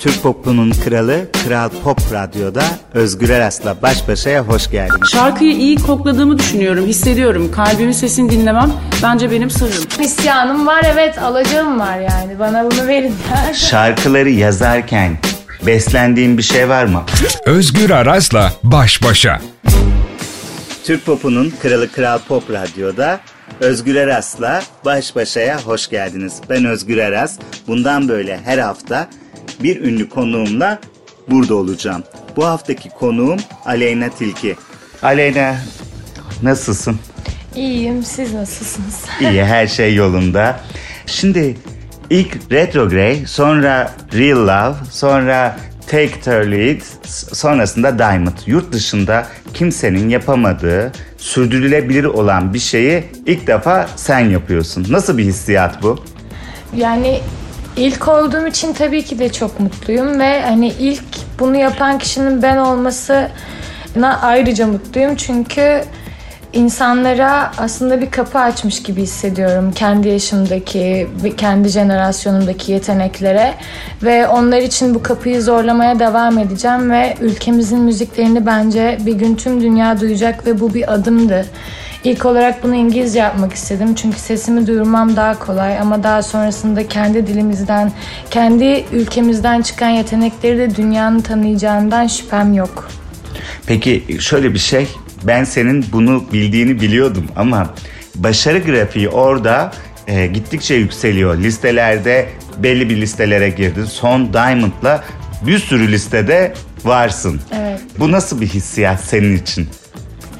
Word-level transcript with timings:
Türk 0.00 0.22
popunun 0.22 0.70
kralı 0.70 1.26
Kral 1.44 1.68
Pop 1.84 1.98
Radyo'da 2.12 2.62
Özgür 2.94 3.28
Eras'la 3.28 3.82
baş 3.82 4.08
başaya 4.08 4.42
hoş 4.42 4.70
geldiniz. 4.70 5.10
Şarkıyı 5.12 5.52
iyi 5.52 5.76
kokladığımı 5.76 6.38
düşünüyorum, 6.38 6.86
hissediyorum. 6.86 7.52
Kalbimin 7.52 7.92
sesini 7.92 8.30
dinlemem 8.30 8.72
bence 9.02 9.30
benim 9.30 9.50
sırrım. 9.50 9.84
İsyanım 10.00 10.66
var 10.66 10.84
evet, 10.92 11.18
alacağım 11.18 11.80
var 11.80 11.98
yani. 11.98 12.38
Bana 12.38 12.70
bunu 12.70 12.86
verin. 12.86 13.14
Şarkıları 13.54 14.30
yazarken 14.30 15.18
beslendiğin 15.66 16.38
bir 16.38 16.42
şey 16.42 16.68
var 16.68 16.84
mı? 16.84 17.02
Özgür 17.46 17.90
Aras'la 17.90 18.52
baş 18.62 19.02
başa. 19.02 19.40
Türk 20.84 21.06
popunun 21.06 21.52
kralı 21.62 21.92
Kral 21.92 22.18
Pop 22.28 22.50
Radyo'da 22.50 23.20
Özgür 23.60 23.94
Eras'la 23.94 24.62
baş 24.84 25.16
başaya 25.16 25.60
hoş 25.60 25.88
geldiniz. 25.88 26.40
Ben 26.50 26.64
Özgür 26.64 26.96
Eras. 26.96 27.38
Bundan 27.66 28.08
böyle 28.08 28.40
her 28.44 28.58
hafta 28.58 29.08
bir 29.62 29.80
ünlü 29.80 30.08
konuğumla 30.08 30.78
burada 31.30 31.54
olacağım. 31.54 32.02
Bu 32.36 32.46
haftaki 32.46 32.88
konuğum 32.88 33.38
Aleyna 33.64 34.08
Tilki. 34.08 34.56
Aleyna 35.02 35.56
nasılsın? 36.42 36.96
İyiyim, 37.56 38.02
siz 38.02 38.34
nasılsınız? 38.34 39.04
İyi, 39.20 39.44
her 39.44 39.66
şey 39.66 39.94
yolunda. 39.94 40.60
Şimdi 41.06 41.56
ilk 42.10 42.52
Retrograde, 42.52 43.26
sonra 43.26 43.92
Real 44.12 44.38
Love, 44.38 44.76
sonra 44.90 45.56
Take 45.86 46.50
Lead, 46.50 46.80
sonrasında 47.32 47.98
Diamond. 47.98 48.38
Yurt 48.46 48.72
dışında 48.72 49.26
kimsenin 49.54 50.08
yapamadığı, 50.08 50.92
sürdürülebilir 51.18 52.04
olan 52.04 52.54
bir 52.54 52.58
şeyi 52.58 53.04
ilk 53.26 53.46
defa 53.46 53.88
sen 53.96 54.18
yapıyorsun. 54.18 54.86
Nasıl 54.90 55.18
bir 55.18 55.24
hissiyat 55.24 55.82
bu? 55.82 56.04
Yani 56.76 57.20
ilk 57.80 58.08
olduğum 58.08 58.46
için 58.46 58.72
tabii 58.72 59.04
ki 59.04 59.18
de 59.18 59.32
çok 59.32 59.60
mutluyum 59.60 60.20
ve 60.20 60.42
hani 60.42 60.68
ilk 60.68 61.04
bunu 61.38 61.56
yapan 61.56 61.98
kişinin 61.98 62.42
ben 62.42 62.56
olmasına 62.56 64.20
ayrıca 64.22 64.66
mutluyum 64.66 65.16
çünkü 65.16 65.84
insanlara 66.52 67.52
aslında 67.58 68.00
bir 68.00 68.10
kapı 68.10 68.38
açmış 68.38 68.82
gibi 68.82 69.02
hissediyorum 69.02 69.72
kendi 69.72 70.08
yaşımdaki 70.08 71.08
kendi 71.36 71.68
jenerasyonumdaki 71.68 72.72
yeteneklere 72.72 73.54
ve 74.02 74.28
onlar 74.28 74.58
için 74.58 74.94
bu 74.94 75.02
kapıyı 75.02 75.42
zorlamaya 75.42 75.98
devam 75.98 76.38
edeceğim 76.38 76.90
ve 76.90 77.14
ülkemizin 77.20 77.80
müziklerini 77.80 78.46
bence 78.46 78.98
bir 79.06 79.14
gün 79.14 79.36
tüm 79.36 79.60
dünya 79.60 80.00
duyacak 80.00 80.46
ve 80.46 80.60
bu 80.60 80.74
bir 80.74 80.94
adımdı. 80.94 81.46
İlk 82.04 82.26
olarak 82.26 82.62
bunu 82.62 82.74
İngilizce 82.74 83.18
yapmak 83.18 83.52
istedim 83.52 83.94
çünkü 83.94 84.18
sesimi 84.18 84.66
duyurmam 84.66 85.16
daha 85.16 85.38
kolay 85.38 85.78
ama 85.78 86.02
daha 86.02 86.22
sonrasında 86.22 86.88
kendi 86.88 87.26
dilimizden, 87.26 87.92
kendi 88.30 88.84
ülkemizden 88.92 89.62
çıkan 89.62 89.88
yetenekleri 89.88 90.58
de 90.58 90.76
dünyanın 90.76 91.20
tanıyacağından 91.20 92.06
şüphem 92.06 92.54
yok. 92.54 92.88
Peki 93.66 94.04
şöyle 94.20 94.54
bir 94.54 94.58
şey, 94.58 94.88
ben 95.22 95.44
senin 95.44 95.86
bunu 95.92 96.24
bildiğini 96.32 96.80
biliyordum 96.80 97.26
ama 97.36 97.74
başarı 98.14 98.58
grafiği 98.58 99.08
orada 99.08 99.72
e, 100.06 100.26
gittikçe 100.26 100.74
yükseliyor. 100.74 101.38
Listelerde 101.38 102.28
belli 102.58 102.90
bir 102.90 102.96
listelere 102.96 103.48
girdin. 103.50 103.84
Son 103.84 104.32
Diamond'la 104.32 105.04
bir 105.46 105.58
sürü 105.58 105.92
listede 105.92 106.54
varsın. 106.84 107.40
Evet. 107.54 107.80
Bu 107.98 108.12
nasıl 108.12 108.40
bir 108.40 108.46
hissiyat 108.46 109.00
senin 109.00 109.36
için? 109.36 109.68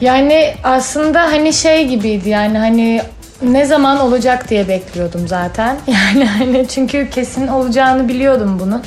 Yani 0.01 0.55
aslında 0.65 1.23
hani 1.23 1.53
şey 1.53 1.89
gibiydi 1.89 2.29
yani 2.29 2.59
hani 2.59 3.03
ne 3.43 3.65
zaman 3.65 4.01
olacak 4.01 4.51
diye 4.51 4.69
bekliyordum 4.69 5.29
zaten. 5.29 5.77
Yani 5.87 6.25
hani 6.25 6.69
çünkü 6.69 7.11
kesin 7.11 7.47
olacağını 7.47 8.09
biliyordum 8.09 8.59
bunun. 8.61 8.83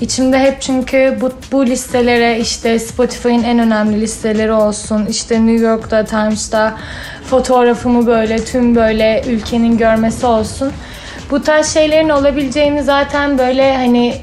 İçimde 0.00 0.38
hep 0.38 0.60
çünkü 0.60 1.18
bu, 1.20 1.30
bu 1.52 1.66
listelere 1.66 2.38
işte 2.40 2.78
Spotify'ın 2.78 3.42
en 3.42 3.58
önemli 3.58 4.00
listeleri 4.00 4.52
olsun. 4.52 5.06
işte 5.06 5.46
New 5.46 5.66
York'ta, 5.66 6.04
Times'ta 6.04 6.76
fotoğrafımı 7.30 8.06
böyle 8.06 8.44
tüm 8.44 8.76
böyle 8.76 9.24
ülkenin 9.26 9.78
görmesi 9.78 10.26
olsun. 10.26 10.72
Bu 11.30 11.42
tarz 11.42 11.74
şeylerin 11.74 12.08
olabileceğini 12.08 12.82
zaten 12.82 13.38
böyle 13.38 13.76
hani 13.76 14.14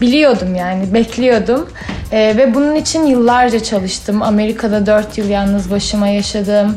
biliyordum 0.00 0.54
yani 0.54 0.94
bekliyordum. 0.94 1.68
Ee, 2.12 2.34
ve 2.36 2.54
bunun 2.54 2.74
için 2.74 3.06
yıllarca 3.06 3.62
çalıştım. 3.62 4.22
Amerika'da 4.22 4.86
4 4.86 5.18
yıl 5.18 5.28
yalnız 5.28 5.70
başıma 5.70 6.08
yaşadım. 6.08 6.76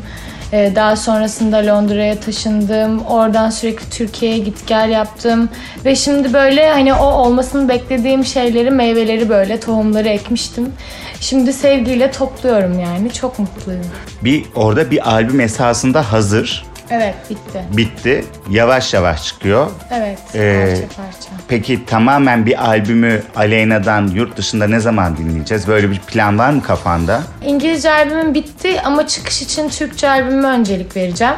Ee, 0.52 0.72
daha 0.74 0.96
sonrasında 0.96 1.56
Londra'ya 1.66 2.20
taşındım. 2.20 3.04
Oradan 3.04 3.50
sürekli 3.50 3.90
Türkiye'ye 3.90 4.38
git 4.38 4.66
gel 4.66 4.90
yaptım. 4.90 5.48
Ve 5.84 5.96
şimdi 5.96 6.32
böyle 6.32 6.70
hani 6.70 6.94
o 6.94 7.04
olmasını 7.04 7.68
beklediğim 7.68 8.24
şeyleri, 8.24 8.70
meyveleri 8.70 9.28
böyle 9.28 9.60
tohumları 9.60 10.08
ekmiştim. 10.08 10.72
Şimdi 11.20 11.52
sevgiyle 11.52 12.10
topluyorum 12.10 12.80
yani. 12.80 13.12
Çok 13.12 13.38
mutluyum. 13.38 13.86
Bir 14.22 14.44
orada 14.54 14.90
bir 14.90 15.10
albüm 15.10 15.40
esasında 15.40 16.12
hazır. 16.12 16.64
Evet 16.90 17.14
bitti. 17.30 17.62
Bitti. 17.76 18.24
Yavaş 18.50 18.94
yavaş 18.94 19.24
çıkıyor. 19.26 19.70
Evet 19.92 20.18
Ee, 20.34 20.64
parça 20.66 21.02
parça. 21.02 21.28
Peki 21.48 21.86
tamamen 21.86 22.46
bir 22.46 22.64
albümü 22.68 23.22
Aleyna'dan 23.36 24.06
yurt 24.06 24.36
dışında 24.36 24.66
ne 24.66 24.80
zaman 24.80 25.16
dinleyeceğiz? 25.16 25.68
Böyle 25.68 25.90
bir 25.90 25.98
plan 25.98 26.38
var 26.38 26.50
mı 26.50 26.62
kafanda? 26.62 27.22
İngilizce 27.46 27.90
albümüm 27.92 28.34
bitti 28.34 28.80
ama 28.84 29.06
çıkış 29.06 29.42
için 29.42 29.68
Türkçe 29.68 30.08
albümüme 30.10 30.48
öncelik 30.48 30.96
vereceğim. 30.96 31.34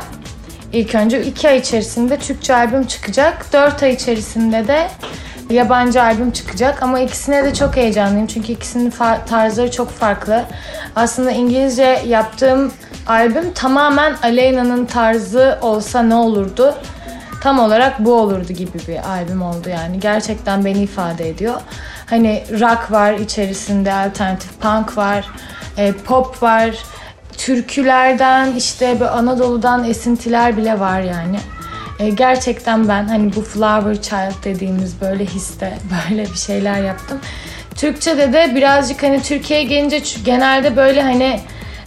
İlk 0.73 0.95
önce 0.95 1.23
iki 1.25 1.49
ay 1.49 1.59
içerisinde 1.59 2.17
Türkçe 2.17 2.55
albüm 2.55 2.87
çıkacak. 2.87 3.53
Dört 3.53 3.83
ay 3.83 3.93
içerisinde 3.93 4.69
de 4.69 4.89
yabancı 5.51 6.03
albüm 6.03 6.31
çıkacak. 6.31 6.83
Ama 6.83 7.01
ikisine 7.01 7.45
de 7.45 7.55
çok 7.55 7.77
heyecanlıyım. 7.77 8.27
Çünkü 8.27 8.53
ikisinin 8.53 8.93
tarzları 9.27 9.71
çok 9.71 9.91
farklı. 9.91 10.45
Aslında 10.97 11.31
İngilizce 11.31 12.03
yaptığım 12.07 12.73
albüm 13.07 13.53
tamamen 13.53 14.17
Aleyna'nın 14.23 14.87
tarzı 14.87 15.59
olsa 15.63 16.03
ne 16.03 16.15
olurdu? 16.15 16.75
Tam 17.43 17.59
olarak 17.59 18.05
bu 18.05 18.13
olurdu 18.13 18.53
gibi 18.53 18.79
bir 18.89 19.11
albüm 19.11 19.43
oldu 19.43 19.69
yani. 19.69 20.01
Gerçekten 20.01 20.65
beni 20.65 20.83
ifade 20.83 21.29
ediyor. 21.29 21.61
Hani 22.07 22.45
rock 22.51 22.91
var 22.91 23.13
içerisinde, 23.13 23.93
alternatif 23.93 24.61
punk 24.61 24.97
var, 24.97 25.25
e, 25.77 25.93
pop 25.93 26.43
var, 26.43 26.71
türkülerden 27.39 28.53
işte 28.53 29.01
böyle 29.01 29.11
Anadolu'dan 29.11 29.85
esintiler 29.85 30.57
bile 30.57 30.81
var 30.81 31.01
yani. 31.01 31.39
E, 32.01 32.11
gerçekten 32.11 32.89
ben 32.89 33.05
hani 33.05 33.37
bu 33.37 33.43
Flower 33.43 34.03
Child 34.03 34.45
dediğimiz 34.45 35.01
böyle 35.01 35.25
histe 35.25 35.79
böyle 36.11 36.25
bir 36.25 36.39
şeyler 36.39 36.83
yaptım. 36.83 37.19
Türkçe'de 37.75 38.33
de 38.33 38.53
birazcık 38.55 39.03
hani 39.03 39.23
Türkiye'ye 39.23 39.65
gelince 39.65 40.03
genelde 40.25 40.77
böyle 40.77 41.03
hani 41.03 41.41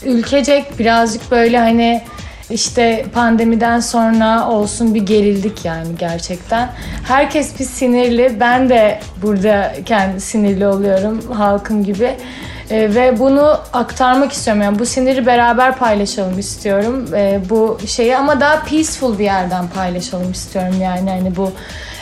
ülkecek 0.06 0.80
birazcık 0.80 1.32
böyle 1.32 1.60
hani 1.60 2.02
işte 2.50 3.06
pandemiden 3.14 3.80
sonra 3.80 4.50
olsun 4.50 4.96
bir 4.96 5.02
gerildik 5.02 5.66
yani 5.66 5.88
gerçekten. 6.00 6.70
Herkes 7.08 7.60
bir 7.60 7.66
sinirli. 7.66 8.40
Ben 8.40 8.70
de 8.70 9.00
burada 9.22 9.74
kendi 9.86 10.22
sinirli 10.22 10.68
oluyorum 10.68 11.32
halkım 11.32 11.84
gibi. 11.84 12.16
Ee, 12.72 12.96
ve 12.96 13.20
bunu 13.20 13.60
aktarmak 13.74 14.32
istiyorum. 14.32 14.64
Yani 14.64 14.80
bu 14.80 14.86
siniri 14.86 15.26
beraber 15.26 15.78
paylaşalım 15.78 16.40
istiyorum. 16.40 17.06
Ee, 17.16 17.40
bu 17.50 17.78
şeyi 17.88 18.18
ama 18.18 18.40
daha 18.40 18.64
peaceful 18.64 19.20
bir 19.20 19.24
yerden 19.24 19.68
paylaşalım 19.68 20.32
istiyorum 20.32 20.76
yani 20.82 21.10
hani 21.10 21.36
bu 21.36 21.52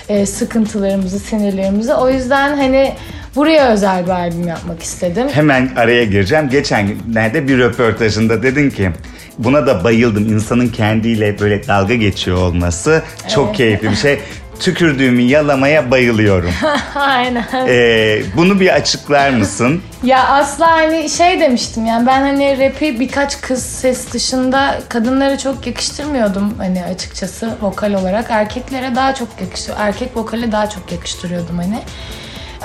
e, 0.10 0.26
sıkıntılarımızı, 0.26 1.20
sinirlerimizi. 1.20 1.94
O 1.94 2.10
yüzden 2.10 2.58
hani 2.58 2.94
buraya 3.36 3.70
özel 3.70 4.06
bir 4.06 4.12
albüm 4.12 4.48
yapmak 4.48 4.84
istedim. 4.84 5.28
Hemen 5.32 5.70
araya 5.76 6.06
gireceğim. 6.06 6.50
Geçen 6.50 6.88
günlerde 6.88 7.48
bir 7.48 7.58
röportajında 7.58 8.44
dedin 8.44 8.70
ki 8.70 8.92
buna 9.38 9.68
da 9.68 9.84
bayıldım. 9.84 10.34
İnsanın 10.34 10.68
kendiyle 10.68 11.40
böyle 11.40 11.68
dalga 11.68 11.96
geçiyor 11.96 12.38
olması 12.38 13.02
çok 13.36 13.56
keyifli 13.56 13.92
bir 13.92 13.96
şey. 13.96 14.20
Tükürdüğümü 14.60 15.22
yalamaya 15.22 15.92
bayılıyorum. 15.92 16.52
Aynen. 16.96 17.46
Ee, 17.68 18.22
bunu 18.36 18.60
bir 18.60 18.74
açıklar 18.76 19.30
mısın? 19.30 19.82
Ya 20.04 20.28
asla 20.28 20.72
hani 20.72 21.10
şey 21.10 21.40
demiştim 21.40 21.86
yani 21.86 22.08
ben 22.08 22.22
hani 22.22 22.60
rapi 22.60 23.00
birkaç 23.00 23.42
kız 23.42 23.64
ses 23.64 24.14
dışında 24.14 24.80
kadınlara 24.90 25.38
çok 25.38 25.68
yakıştırmıyordum 25.68 26.54
hani 26.58 26.84
açıkçası 26.84 27.50
vokal 27.62 27.94
olarak. 27.94 28.26
Erkeklere 28.30 28.96
daha 28.96 29.16
çok 29.16 29.28
yakıştır, 29.42 29.74
erkek 29.78 30.18
vokale 30.18 30.52
daha 30.52 30.70
çok 30.70 30.92
yakıştırıyordum 30.92 31.58
hani. 31.58 31.80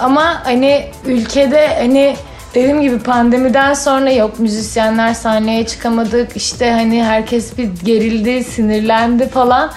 Ama 0.01 0.41
hani 0.45 0.87
ülkede 1.07 1.69
hani 1.79 2.17
dediğim 2.55 2.83
gibi 2.83 2.99
pandemiden 2.99 3.75
sonra 3.75 4.11
yok 4.11 4.39
müzisyenler 4.39 5.15
sahneye 5.15 5.67
çıkamadık 5.67 6.37
işte 6.37 6.71
hani 6.71 7.05
herkes 7.05 7.59
bir 7.59 7.71
gerildi 7.85 8.45
sinirlendi 8.45 9.29
falan. 9.29 9.73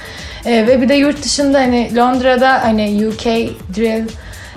Ee, 0.46 0.68
ve 0.68 0.82
bir 0.82 0.90
de 0.90 0.94
yurt 0.94 1.24
dışında 1.24 1.60
hani 1.60 1.96
Londra'da 1.96 2.64
hani 2.64 3.08
UK 3.08 3.26
drill 3.76 4.08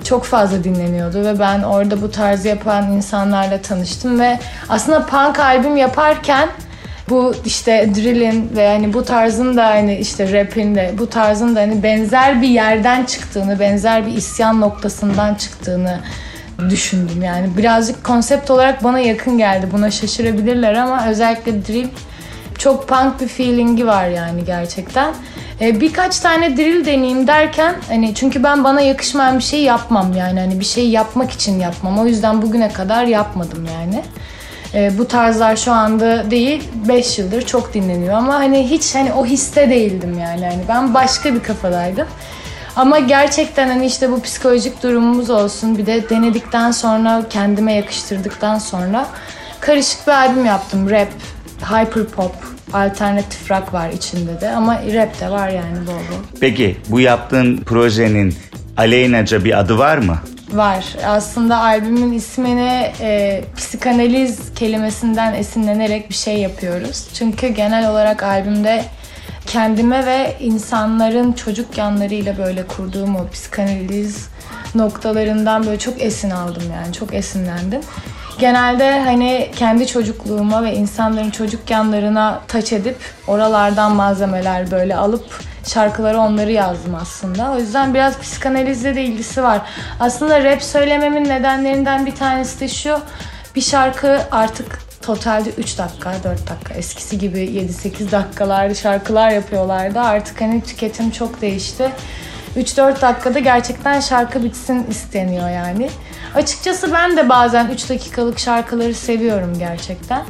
çok 0.03 0.23
fazla 0.23 0.63
dinleniyordu 0.63 1.25
ve 1.25 1.39
ben 1.39 1.61
orada 1.61 2.01
bu 2.01 2.11
tarzı 2.11 2.47
yapan 2.47 2.91
insanlarla 2.91 3.61
tanıştım 3.61 4.19
ve 4.19 4.39
aslında 4.69 5.05
punk 5.05 5.39
albüm 5.39 5.77
yaparken 5.77 6.49
bu 7.09 7.33
işte 7.45 7.89
drill'in 7.95 8.49
ve 8.55 8.67
hani 8.67 8.93
bu 8.93 9.05
tarzın 9.05 9.57
da 9.57 9.65
hani 9.65 9.95
işte 9.95 10.31
rap'in 10.31 10.75
de 10.75 10.93
bu 10.97 11.09
tarzın 11.09 11.55
da 11.55 11.59
hani 11.59 11.83
benzer 11.83 12.41
bir 12.41 12.47
yerden 12.47 13.05
çıktığını, 13.05 13.59
benzer 13.59 14.07
bir 14.07 14.11
isyan 14.11 14.61
noktasından 14.61 15.35
çıktığını 15.35 15.99
düşündüm 16.69 17.21
yani. 17.23 17.57
Birazcık 17.57 18.03
konsept 18.03 18.51
olarak 18.51 18.83
bana 18.83 18.99
yakın 18.99 19.37
geldi. 19.37 19.67
Buna 19.71 19.91
şaşırabilirler 19.91 20.73
ama 20.73 21.07
özellikle 21.07 21.65
drill 21.65 21.87
çok 22.57 22.87
punk 22.87 23.21
bir 23.21 23.27
feelingi 23.27 23.87
var 23.87 24.07
yani 24.07 24.45
gerçekten. 24.45 25.13
Ee, 25.61 25.81
birkaç 25.81 26.19
tane 26.19 26.57
drill 26.57 26.85
deneyeyim 26.85 27.27
derken 27.27 27.75
hani 27.87 28.15
çünkü 28.15 28.43
ben 28.43 28.63
bana 28.63 28.81
yakışmayan 28.81 29.37
bir 29.37 29.43
şey 29.43 29.63
yapmam 29.63 30.13
yani 30.13 30.39
hani 30.39 30.59
bir 30.59 30.65
şey 30.65 30.89
yapmak 30.89 31.31
için 31.31 31.59
yapmam. 31.59 31.99
O 31.99 32.05
yüzden 32.05 32.41
bugüne 32.41 32.69
kadar 32.69 33.05
yapmadım 33.05 33.67
yani. 33.73 34.03
Ee, 34.73 34.97
bu 34.97 35.07
tarzlar 35.07 35.55
şu 35.55 35.71
anda 35.71 36.31
değil 36.31 36.63
5 36.87 37.19
yıldır 37.19 37.41
çok 37.41 37.73
dinleniyor 37.73 38.13
ama 38.13 38.33
hani 38.33 38.69
hiç 38.69 38.95
hani 38.95 39.13
o 39.13 39.25
histe 39.25 39.69
değildim 39.69 40.19
yani. 40.19 40.45
Hani 40.45 40.61
ben 40.69 40.93
başka 40.93 41.33
bir 41.33 41.43
kafadaydım. 41.43 42.07
Ama 42.75 42.99
gerçekten 42.99 43.67
hani 43.67 43.85
işte 43.85 44.11
bu 44.11 44.21
psikolojik 44.21 44.83
durumumuz 44.83 45.29
olsun 45.29 45.77
bir 45.77 45.85
de 45.85 46.09
denedikten 46.09 46.71
sonra 46.71 47.23
kendime 47.29 47.73
yakıştırdıktan 47.73 48.59
sonra 48.59 49.05
karışık 49.59 50.07
bir 50.07 50.11
albüm 50.11 50.45
yaptım. 50.45 50.89
Rap, 50.89 51.07
hyper 51.61 52.05
pop, 52.05 52.35
alternatif 52.73 53.51
rock 53.51 53.73
var 53.73 53.89
içinde 53.89 54.41
de 54.41 54.49
ama 54.49 54.75
rap 54.75 55.19
de 55.21 55.29
var 55.29 55.49
yani 55.49 55.87
bol 55.87 55.93
bol. 55.93 56.39
Peki 56.39 56.77
bu 56.89 56.99
yaptığın 56.99 57.57
projenin 57.57 58.35
aleyhinaca 58.77 59.43
bir 59.45 59.59
adı 59.59 59.77
var 59.77 59.97
mı? 59.97 60.17
Var. 60.51 60.85
Aslında 61.05 61.57
albümün 61.57 62.13
ismini 62.13 62.91
e, 63.01 63.41
psikanaliz 63.57 64.39
kelimesinden 64.55 65.33
esinlenerek 65.33 66.09
bir 66.09 66.15
şey 66.15 66.37
yapıyoruz. 66.37 67.07
Çünkü 67.13 67.47
genel 67.47 67.89
olarak 67.89 68.23
albümde 68.23 68.83
kendime 69.45 70.05
ve 70.05 70.35
insanların 70.39 71.33
çocuk 71.33 71.77
yanlarıyla 71.77 72.37
böyle 72.37 72.67
kurduğum 72.67 73.15
o 73.15 73.27
psikanaliz 73.27 74.27
noktalarından 74.75 75.65
böyle 75.65 75.79
çok 75.79 76.01
esin 76.01 76.29
aldım 76.29 76.63
yani 76.73 76.93
çok 76.93 77.13
esinlendim. 77.13 77.81
Genelde 78.39 78.99
hani 78.99 79.51
kendi 79.55 79.87
çocukluğuma 79.87 80.63
ve 80.63 80.73
insanların 80.73 81.29
çocuk 81.29 81.69
yanlarına 81.69 82.41
taç 82.47 82.73
edip 82.73 82.97
oralardan 83.27 83.91
malzemeler 83.91 84.71
böyle 84.71 84.95
alıp 84.95 85.43
şarkıları 85.67 86.19
onları 86.19 86.51
yazdım 86.51 86.95
aslında. 86.95 87.51
O 87.51 87.59
yüzden 87.59 87.93
biraz 87.93 88.19
psikanalizle 88.19 88.95
de 88.95 89.03
ilgisi 89.03 89.43
var. 89.43 89.61
Aslında 89.99 90.43
rap 90.43 90.63
söylememin 90.63 91.25
nedenlerinden 91.25 92.05
bir 92.05 92.15
tanesi 92.15 92.59
de 92.59 92.67
şu. 92.67 92.99
Bir 93.55 93.61
şarkı 93.61 94.21
artık 94.31 94.79
totalde 95.01 95.49
3 95.49 95.77
dakika, 95.77 96.13
4 96.23 96.49
dakika. 96.49 96.73
Eskisi 96.73 97.17
gibi 97.17 97.39
7-8 97.39 98.11
dakikalarda 98.11 98.75
şarkılar 98.75 99.29
yapıyorlardı. 99.29 99.99
Artık 99.99 100.41
hani 100.41 100.63
tüketim 100.63 101.11
çok 101.11 101.41
değişti. 101.41 101.91
3-4 102.57 103.01
dakikada 103.01 103.39
gerçekten 103.39 103.99
şarkı 103.99 104.43
bitsin 104.43 104.85
isteniyor 104.89 105.49
yani. 105.49 105.89
Açıkçası 106.35 106.93
ben 106.93 107.17
de 107.17 107.29
bazen 107.29 107.69
3 107.69 107.89
dakikalık 107.89 108.39
şarkıları 108.39 108.93
seviyorum 108.93 109.53
gerçekten. 109.59 110.21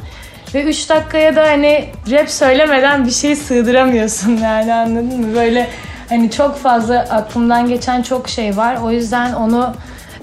Ve 0.54 0.62
3 0.64 0.88
dakikaya 0.88 1.36
da 1.36 1.42
hani 1.42 1.88
rap 2.10 2.30
söylemeden 2.30 3.06
bir 3.06 3.10
şey 3.10 3.36
sığdıramıyorsun 3.36 4.36
yani 4.42 4.74
anladın 4.74 5.20
mı? 5.20 5.34
Böyle 5.34 5.68
hani 6.08 6.30
çok 6.30 6.58
fazla 6.58 6.98
aklımdan 6.98 7.68
geçen 7.68 8.02
çok 8.02 8.28
şey 8.28 8.56
var. 8.56 8.78
O 8.82 8.90
yüzden 8.90 9.32
onu 9.32 9.74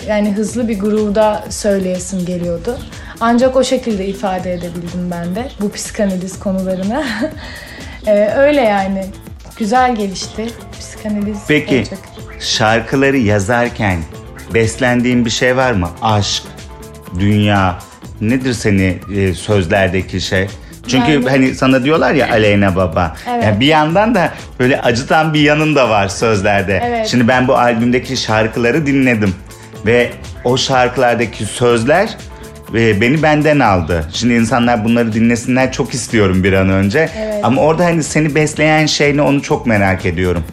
yani 0.08 0.34
hızlı 0.34 0.68
bir 0.68 0.80
grubda 0.80 1.44
söyleyesim 1.50 2.26
geliyordu. 2.26 2.78
Ancak 3.20 3.56
o 3.56 3.64
şekilde 3.64 4.06
ifade 4.06 4.54
edebildim 4.54 5.12
ben 5.12 5.36
de 5.36 5.48
bu 5.62 5.72
psikanaliz 5.72 6.40
konularını. 6.40 7.04
ee, 8.08 8.28
öyle 8.38 8.62
yani. 8.62 9.06
Güzel 9.58 9.96
gelişti. 9.96 10.48
Psikanaliz 10.80 11.38
Peki 11.48 11.78
olacak. 11.78 12.00
şarkıları 12.40 13.18
yazarken 13.18 14.00
beslendiğin 14.54 15.26
bir 15.26 15.30
şey 15.30 15.58
var 15.58 15.72
mı? 15.72 15.90
Aşk, 16.02 16.44
dünya, 17.20 17.76
nedir 18.22 18.54
seni 18.54 18.98
e, 19.16 19.34
sözlerdeki 19.34 20.22
şey? 20.22 20.48
Çünkü 20.88 21.12
Yani- 21.12 21.30
hani 21.30 21.56
sana 21.56 21.84
diyorlar 21.84 22.14
ya 22.14 22.30
Aleyna 22.32 22.76
Baba. 22.76 23.16
Evet. 23.30 23.44
Yani 23.44 23.60
bir 23.60 23.66
yandan 23.66 24.16
da 24.16 24.32
böyle 24.60 24.82
acıtan 24.82 25.34
bir 25.34 25.40
yanın 25.40 25.76
da 25.76 25.90
var 25.90 26.08
sözlerde. 26.08 26.84
Evet. 26.86 27.08
Şimdi 27.08 27.28
ben 27.28 27.48
bu 27.48 27.58
albümdeki 27.58 28.18
şarkıları 28.18 28.86
dinledim 28.88 29.36
ve 29.86 30.12
o 30.44 30.58
şarkılardaki 30.58 31.46
sözler 31.46 32.10
e, 32.74 33.02
beni 33.02 33.24
benden 33.24 33.60
aldı. 33.60 34.06
Şimdi 34.14 34.34
insanlar 34.34 34.86
bunları 34.86 35.14
dinlesinler 35.14 35.72
çok 35.72 35.94
istiyorum 35.94 36.44
bir 36.44 36.54
an 36.54 36.70
önce. 36.70 37.10
Evet. 37.18 37.40
Ama 37.44 37.62
orada 37.62 37.86
hani 37.86 38.04
seni 38.04 38.36
besleyen 38.36 38.86
şey 38.86 39.18
ne 39.18 39.22
onu 39.22 39.42
çok 39.42 39.66
merak 39.66 40.06
ediyorum. 40.06 40.44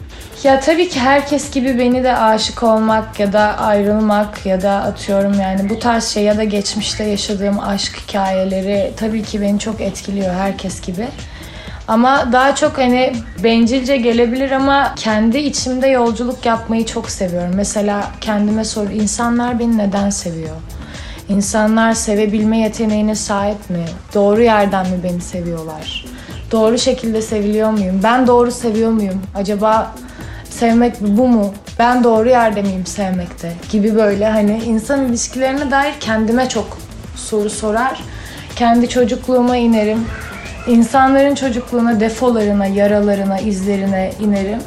Ya 0.45 0.59
tabii 0.59 0.89
ki 0.89 0.99
herkes 0.99 1.51
gibi 1.51 1.79
beni 1.79 2.03
de 2.03 2.17
aşık 2.17 2.63
olmak 2.63 3.19
ya 3.19 3.33
da 3.33 3.57
ayrılmak 3.57 4.45
ya 4.45 4.61
da 4.61 4.71
atıyorum 4.71 5.33
yani 5.41 5.69
bu 5.69 5.79
tarz 5.79 6.03
şey 6.03 6.23
ya 6.23 6.37
da 6.37 6.43
geçmişte 6.43 7.03
yaşadığım 7.03 7.59
aşk 7.59 8.01
hikayeleri 8.07 8.91
tabii 8.97 9.23
ki 9.23 9.41
beni 9.41 9.59
çok 9.59 9.81
etkiliyor 9.81 10.33
herkes 10.33 10.81
gibi. 10.81 11.07
Ama 11.87 12.31
daha 12.31 12.55
çok 12.55 12.77
hani 12.77 13.13
bencilce 13.43 13.97
gelebilir 13.97 14.51
ama 14.51 14.95
kendi 14.95 15.37
içimde 15.37 15.87
yolculuk 15.87 16.45
yapmayı 16.45 16.85
çok 16.85 17.09
seviyorum. 17.09 17.51
Mesela 17.55 18.11
kendime 18.21 18.65
sor 18.65 18.89
insanlar 18.89 19.59
beni 19.59 19.77
neden 19.77 20.09
seviyor? 20.09 20.55
İnsanlar 21.29 21.93
sevebilme 21.93 22.59
yeteneğine 22.59 23.15
sahip 23.15 23.69
mi? 23.69 23.85
Doğru 24.13 24.41
yerden 24.41 24.89
mi 24.89 24.97
beni 25.03 25.21
seviyorlar? 25.21 26.05
Doğru 26.51 26.77
şekilde 26.77 27.21
seviliyor 27.21 27.69
muyum? 27.69 27.99
Ben 28.03 28.27
doğru 28.27 28.51
seviyor 28.51 28.91
muyum? 28.91 29.21
Acaba 29.35 29.95
sevmek 30.55 31.01
bu 31.01 31.27
mu? 31.27 31.53
Ben 31.79 32.03
doğru 32.03 32.29
yerde 32.29 32.61
miyim 32.61 32.85
sevmekte? 32.85 33.53
Gibi 33.71 33.95
böyle 33.95 34.29
hani 34.29 34.61
insan 34.65 35.05
ilişkilerine 35.05 35.71
dair 35.71 35.93
kendime 35.99 36.49
çok 36.49 36.77
soru 37.15 37.49
sorar. 37.49 38.01
Kendi 38.55 38.89
çocukluğuma 38.89 39.57
inerim. 39.57 40.05
İnsanların 40.67 41.35
çocukluğuna, 41.35 41.99
defolarına, 41.99 42.65
yaralarına, 42.65 43.39
izlerine 43.39 44.11
inerim. 44.19 44.59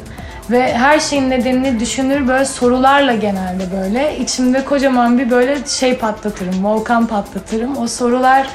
Ve 0.51 0.73
her 0.73 0.99
şeyin 0.99 1.29
nedenini 1.29 1.79
düşünür 1.79 2.27
böyle 2.27 2.45
sorularla 2.45 3.15
genelde 3.15 3.63
böyle. 3.77 4.17
içimde 4.17 4.65
kocaman 4.65 5.19
bir 5.19 5.31
böyle 5.31 5.57
şey 5.67 5.97
patlatırım, 5.97 6.65
volkan 6.65 7.07
patlatırım. 7.07 7.77
O 7.77 7.87
sorular 7.87 8.47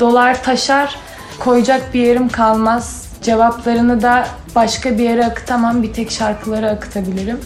dolar 0.00 0.42
taşar, 0.42 0.96
koyacak 1.38 1.94
bir 1.94 2.00
yerim 2.00 2.28
kalmaz. 2.28 3.07
Cevaplarını 3.22 4.02
da 4.02 4.26
başka 4.54 4.98
bir 4.98 5.02
yere 5.04 5.26
akıtamam, 5.26 5.82
bir 5.82 5.92
tek 5.92 6.10
şarkılara 6.10 6.70
akıtabilirim. 6.70 7.40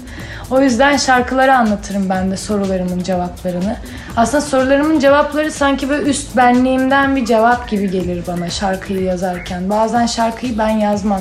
O 0.50 0.60
yüzden 0.60 0.96
şarkıları 0.96 1.54
anlatırım 1.54 2.08
ben 2.08 2.30
de 2.30 2.36
sorularımın 2.36 3.02
cevaplarını. 3.02 3.76
Aslında 4.16 4.40
sorularımın 4.40 4.98
cevapları 4.98 5.52
sanki 5.52 5.88
böyle 5.88 6.10
üst 6.10 6.36
benliğimden 6.36 7.16
bir 7.16 7.24
cevap 7.24 7.68
gibi 7.68 7.90
gelir 7.90 8.24
bana 8.26 8.50
şarkıyı 8.50 9.02
yazarken. 9.02 9.70
Bazen 9.70 10.06
şarkıyı 10.06 10.58
ben 10.58 10.68
yazmam. 10.68 11.20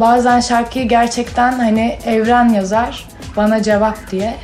Bazen 0.00 0.40
şarkıyı 0.40 0.88
gerçekten 0.88 1.52
hani 1.52 1.98
evren 2.06 2.48
yazar 2.48 3.08
bana 3.36 3.62
cevap 3.62 4.10
diye. 4.10 4.36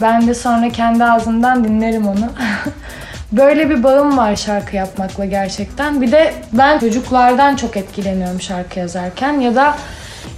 Ben 0.00 0.26
de 0.26 0.34
sonra 0.34 0.68
kendi 0.68 1.04
ağzımdan 1.04 1.64
dinlerim 1.64 2.08
onu. 2.08 2.26
Böyle 3.36 3.70
bir 3.70 3.82
bağım 3.82 4.16
var 4.16 4.36
şarkı 4.36 4.76
yapmakla 4.76 5.24
gerçekten. 5.24 6.02
Bir 6.02 6.12
de 6.12 6.34
ben 6.52 6.78
çocuklardan 6.78 7.56
çok 7.56 7.76
etkileniyorum 7.76 8.40
şarkı 8.40 8.78
yazarken 8.78 9.40
ya 9.40 9.54
da 9.54 9.76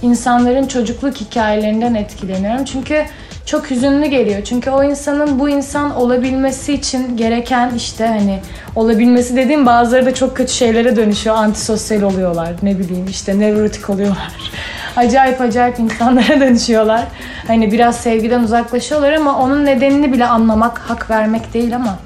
insanların 0.01 0.67
çocukluk 0.67 1.15
hikayelerinden 1.15 1.95
etkileniyorum. 1.95 2.65
Çünkü 2.65 3.05
çok 3.45 3.71
hüzünlü 3.71 4.05
geliyor. 4.05 4.43
Çünkü 4.43 4.69
o 4.69 4.83
insanın 4.83 5.39
bu 5.39 5.49
insan 5.49 5.95
olabilmesi 5.95 6.73
için 6.73 7.17
gereken 7.17 7.71
işte 7.75 8.07
hani 8.07 8.39
olabilmesi 8.75 9.35
dediğim 9.35 9.65
bazıları 9.65 10.05
da 10.05 10.13
çok 10.13 10.37
kötü 10.37 10.53
şeylere 10.53 10.95
dönüşüyor. 10.95 11.35
Antisosyal 11.35 12.01
oluyorlar. 12.01 12.49
Ne 12.63 12.79
bileyim 12.79 13.07
işte 13.09 13.39
nevrotik 13.39 13.89
oluyorlar. 13.89 14.31
acayip 14.95 15.41
acayip 15.41 15.79
insanlara 15.79 16.39
dönüşüyorlar. 16.39 17.03
Hani 17.47 17.71
biraz 17.71 17.95
sevgiden 17.95 18.43
uzaklaşıyorlar 18.43 19.13
ama 19.13 19.39
onun 19.39 19.65
nedenini 19.65 20.13
bile 20.13 20.25
anlamak, 20.25 20.79
hak 20.79 21.09
vermek 21.09 21.53
değil 21.53 21.75
ama 21.75 21.99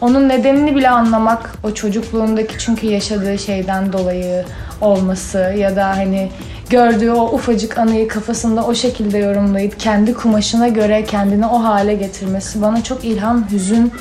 onun 0.00 0.28
nedenini 0.28 0.76
bile 0.76 0.88
anlamak 0.88 1.52
o 1.62 1.74
çocukluğundaki 1.74 2.54
çünkü 2.58 2.86
yaşadığı 2.86 3.38
şeyden 3.38 3.92
dolayı 3.92 4.44
olması 4.80 5.38
ya 5.38 5.76
da 5.76 5.88
hani 5.88 6.30
gördüğü 6.70 7.10
o 7.10 7.24
ufacık 7.24 7.78
anıyı 7.78 8.08
kafasında 8.08 8.66
o 8.66 8.74
şekilde 8.74 9.18
yorumlayıp 9.18 9.80
kendi 9.80 10.14
kumaşına 10.14 10.68
göre 10.68 11.04
kendini 11.04 11.46
o 11.46 11.64
hale 11.64 11.94
getirmesi 11.94 12.62
bana 12.62 12.82
çok 12.82 13.04
ilham, 13.04 13.50
hüzün 13.50 13.92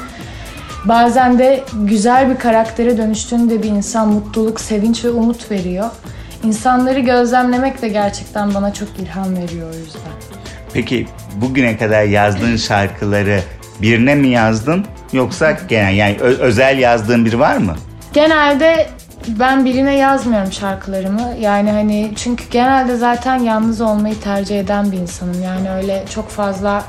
bazen 0.86 1.40
de 1.40 1.64
güzel 1.74 2.30
bir 2.30 2.36
karaktere 2.36 2.98
dönüştüğünde 2.98 3.64
bir 3.64 3.70
insan 3.70 4.08
mutluluk, 4.08 4.62
sevinç 4.62 5.06
ve 5.06 5.10
umut 5.10 5.52
veriyor. 5.52 5.90
İnsanları 6.44 7.00
gözlemlemek 7.00 7.82
de 7.82 7.88
gerçekten 7.88 8.54
bana 8.54 8.74
çok 8.74 8.90
ilham 9.00 9.36
veriyor 9.36 9.74
o 9.74 9.78
yüzden. 9.78 10.12
Peki 10.74 11.08
bugüne 11.36 11.78
kadar 11.78 12.04
yazdığın 12.04 12.56
şarkıları 12.56 13.40
birine 13.82 14.16
mi 14.16 14.28
yazdın 14.28 14.86
yoksa 15.14 15.52
genel 15.52 15.94
yani 15.96 16.18
ö- 16.20 16.38
özel 16.40 16.78
yazdığın 16.80 17.26
biri 17.26 17.40
var 17.40 17.58
mı? 17.58 17.76
Genelde 18.14 18.88
ben 19.28 19.66
birine 19.66 19.96
yazmıyorum 19.96 20.52
şarkılarımı. 20.52 21.34
Yani 21.40 21.72
hani 21.72 22.12
çünkü 22.16 22.44
genelde 22.52 22.96
zaten 22.98 23.40
yalnız 23.40 23.82
olmayı 23.82 24.20
tercih 24.20 24.60
eden 24.60 24.92
bir 24.92 24.98
insanım. 24.98 25.44
Yani 25.44 25.72
öyle 25.72 26.04
çok 26.14 26.30
fazla 26.30 26.84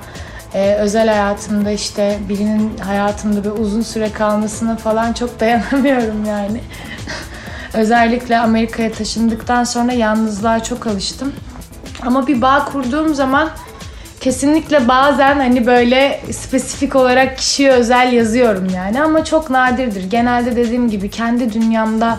Ee, 0.57 0.75
özel 0.75 1.09
hayatımda 1.09 1.71
işte 1.71 2.19
birinin 2.29 2.79
hayatımda 2.79 3.45
bir 3.45 3.51
uzun 3.51 3.83
süre 3.83 4.13
kalmasına 4.13 4.77
falan 4.77 5.13
çok 5.13 5.41
dayanamıyorum 5.41 6.25
yani. 6.25 6.61
Özellikle 7.75 8.39
Amerika'ya 8.39 8.93
taşındıktan 8.93 9.65
sonra 9.65 9.93
yalnızlığa 9.93 10.63
çok 10.63 10.87
alıştım. 10.87 11.33
Ama 12.03 12.27
bir 12.27 12.43
bağ 12.43 12.65
kurduğum 12.65 13.15
zaman 13.15 13.51
kesinlikle 14.25 14.89
bazen 14.89 15.37
hani 15.37 15.67
böyle 15.67 16.21
spesifik 16.33 16.97
olarak 16.97 17.39
kişiye 17.39 17.71
özel 17.71 18.13
yazıyorum 18.13 18.69
yani 18.75 19.03
ama 19.03 19.25
çok 19.25 19.51
nadirdir. 19.51 20.11
Genelde 20.11 20.57
dediğim 20.57 20.91
gibi 20.91 21.11
kendi 21.11 21.53
dünyamda 21.53 22.19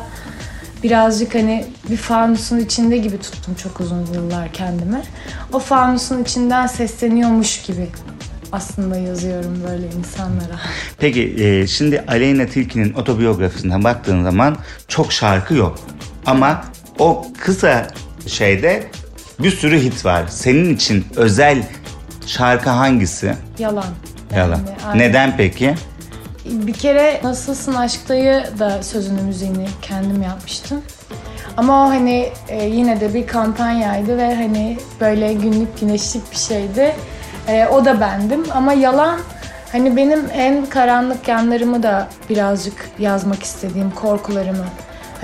birazcık 0.84 1.36
hani 1.36 1.66
bir 1.90 1.98
fanusun 1.98 2.60
içinde 2.60 2.98
gibi 2.98 3.18
tuttum 3.18 3.56
çok 3.56 3.80
uzun 3.80 4.06
yıllar 4.14 4.54
kendimi. 4.54 5.02
O 5.54 5.60
fanusun 5.60 6.24
içinden 6.24 6.68
sesleniyormuş 6.68 7.62
gibi 7.62 7.88
aslında 8.52 8.98
yazıyorum 8.98 9.64
böyle 9.70 9.86
insanlara. 9.88 10.60
Peki 10.98 11.36
e, 11.40 11.68
şimdi 11.68 12.04
Aleyna 12.08 12.46
Tilki'nin 12.46 12.94
otobiyografisinden 12.94 13.84
baktığın 13.84 14.24
zaman 14.24 14.58
çok 14.88 15.12
şarkı 15.12 15.54
yok. 15.54 15.80
Ama 16.26 16.66
o 17.00 17.28
kısa 17.40 17.88
şeyde 18.28 18.88
bir 19.40 19.52
sürü 19.52 19.80
hit 19.80 20.06
var. 20.06 20.26
Senin 20.30 20.76
için 20.76 21.06
özel 21.16 21.64
şarkı 22.26 22.70
hangisi? 22.70 23.36
Yalan. 23.60 23.86
Yalan. 24.36 24.58
Yani, 24.58 24.70
aynen. 24.88 25.00
Neden 25.00 25.38
peki? 25.38 25.76
Bir 26.46 26.74
kere 26.74 27.22
Nasılsın 27.24 27.74
Aşkta'yı 27.74 28.44
da 28.60 28.84
sözünü 28.84 29.22
müziğini 29.22 29.68
kendim 29.82 30.22
yapmıştım. 30.22 30.82
Ama 31.58 31.86
o 31.86 31.90
hani 31.90 32.30
e, 32.48 32.66
yine 32.66 33.00
de 33.00 33.14
bir 33.14 33.28
kampanyaydı 33.28 34.18
ve 34.18 34.36
hani 34.36 34.78
böyle 35.02 35.34
günlük 35.34 35.80
güneşlik 35.80 36.32
bir 36.32 36.38
şeydi. 36.38 36.96
E, 37.48 37.68
o 37.68 37.86
da 37.86 38.02
bendim 38.02 38.44
ama 38.54 38.74
yalan 38.74 39.20
hani 39.72 39.98
benim 39.98 40.26
en 40.34 40.66
karanlık 40.66 41.28
yanlarımı 41.28 41.84
da 41.84 42.08
birazcık 42.30 42.90
yazmak 43.00 43.44
istediğim 43.44 43.92
korkularımı. 43.92 44.66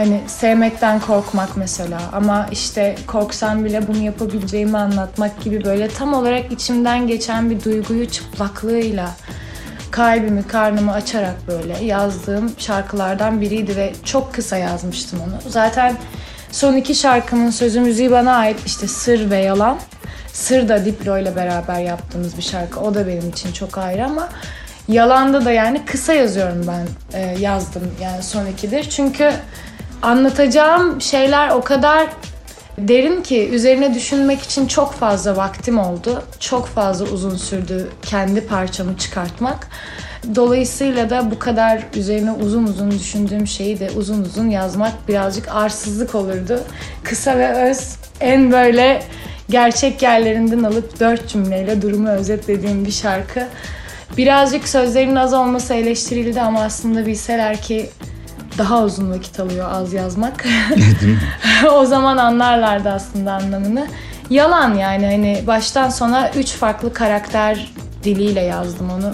Hani 0.02 0.22
sevmekten 0.28 1.00
korkmak 1.00 1.58
mesela 1.58 2.02
ama 2.14 2.48
işte 2.52 2.96
korksam 3.08 3.66
bile 3.66 3.88
bunu 3.88 3.98
yapabileceğimi 3.98 4.78
anlatmak 4.78 5.42
gibi 5.44 5.66
böyle 5.66 5.88
tam 5.88 6.14
olarak 6.14 6.52
içimden 6.52 7.08
geçen 7.08 7.50
bir 7.50 7.64
duyguyu 7.64 8.10
çıplaklığıyla 8.10 9.12
kalbimi, 9.92 10.48
karnımı 10.48 10.94
açarak 10.94 11.36
böyle 11.48 11.86
yazdığım 11.86 12.54
şarkılardan 12.58 13.42
biriydi 13.42 13.76
ve 13.76 13.94
çok 14.04 14.34
kısa 14.34 14.58
yazmıştım 14.58 15.20
onu. 15.22 15.52
Zaten 15.52 15.98
son 16.52 16.76
iki 16.76 16.96
şarkımın 16.96 17.50
sözü 17.50 17.80
müziği 17.80 18.12
bana 18.12 18.34
ait 18.34 18.58
işte 18.66 18.88
Sır 18.88 19.30
ve 19.30 19.38
Yalan. 19.38 19.78
Sır 20.34 20.70
da 20.70 20.86
Diplo 20.86 21.18
ile 21.18 21.36
beraber 21.36 21.80
yaptığımız 21.80 22.38
bir 22.38 22.44
şarkı. 22.44 22.80
O 22.80 22.94
da 22.94 23.08
benim 23.08 23.30
için 23.30 23.52
çok 23.52 23.78
ayrı 23.78 24.06
ama 24.06 24.30
Yalan'da 24.88 25.46
da 25.46 25.52
yani 25.52 25.86
kısa 25.86 26.14
yazıyorum 26.14 26.66
ben 26.68 26.88
e, 27.20 27.40
yazdım 27.40 27.92
yani 28.02 28.24
son 28.24 28.46
ikidir. 28.46 28.84
Çünkü 28.90 29.34
anlatacağım 30.02 31.02
şeyler 31.02 31.50
o 31.50 31.62
kadar 31.62 32.08
derin 32.78 33.22
ki 33.22 33.50
üzerine 33.50 33.94
düşünmek 33.94 34.42
için 34.42 34.68
çok 34.68 34.94
fazla 34.94 35.38
vaktim 35.38 35.80
oldu. 35.80 36.24
Çok 36.40 36.68
fazla 36.68 37.06
uzun 37.06 37.36
sürdü 37.36 37.90
kendi 38.02 38.48
parçamı 38.48 38.98
çıkartmak. 38.98 39.68
Dolayısıyla 40.36 41.10
da 41.10 41.32
bu 41.32 41.40
kadar 41.40 41.84
üzerine 41.96 42.32
uzun 42.32 42.64
uzun 42.64 42.92
düşündüğüm 42.92 43.48
şeyi 43.48 43.80
de 43.80 43.90
uzun 43.96 44.22
uzun 44.22 44.50
yazmak 44.50 45.08
birazcık 45.08 45.56
arsızlık 45.56 46.16
olurdu. 46.16 46.64
Kısa 47.04 47.38
ve 47.38 47.70
öz 47.70 47.96
en 48.20 48.52
böyle 48.52 49.04
gerçek 49.50 50.02
yerlerinden 50.02 50.64
alıp 50.64 51.00
dört 51.00 51.28
cümleyle 51.28 51.82
durumu 51.82 52.10
özetlediğim 52.10 52.86
bir 52.86 52.92
şarkı. 52.92 53.48
Birazcık 54.18 54.68
sözlerin 54.68 55.16
az 55.16 55.34
olması 55.34 55.74
eleştirildi 55.74 56.42
ama 56.42 56.62
aslında 56.62 57.06
bilseler 57.06 57.62
ki 57.62 57.90
daha 58.62 58.84
uzun 58.84 59.12
vakit 59.12 59.40
alıyor 59.40 59.68
az 59.72 59.94
yazmak. 59.94 60.46
o 61.74 61.86
zaman 61.86 62.18
anlarlardı 62.18 62.90
aslında 62.90 63.34
anlamını. 63.34 63.88
Yalan 64.30 64.74
yani 64.74 65.06
hani 65.06 65.44
baştan 65.48 65.90
sona 65.90 66.30
üç 66.30 66.52
farklı 66.52 66.94
karakter 66.94 67.74
diliyle 68.04 68.42
yazdım 68.42 68.90
onu. 68.90 69.14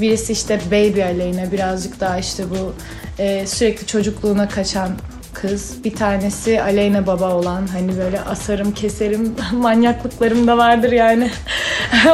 Birisi 0.00 0.32
işte 0.32 0.60
Baby 0.66 1.02
Aleyna 1.02 1.52
birazcık 1.52 2.00
daha 2.00 2.18
işte 2.18 2.44
bu 2.50 2.74
e, 3.18 3.46
sürekli 3.46 3.86
çocukluğuna 3.86 4.48
kaçan 4.48 4.90
kız. 5.34 5.84
Bir 5.84 5.94
tanesi 5.94 6.62
Aleyna 6.62 7.06
baba 7.06 7.34
olan 7.34 7.66
hani 7.66 7.96
böyle 7.98 8.20
asarım 8.20 8.72
keserim 8.72 9.36
manyaklıklarım 9.52 10.46
da 10.46 10.58
vardır 10.58 10.92
yani. 10.92 11.30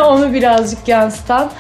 onu 0.06 0.32
birazcık 0.32 0.88
yansıtan. 0.88 1.50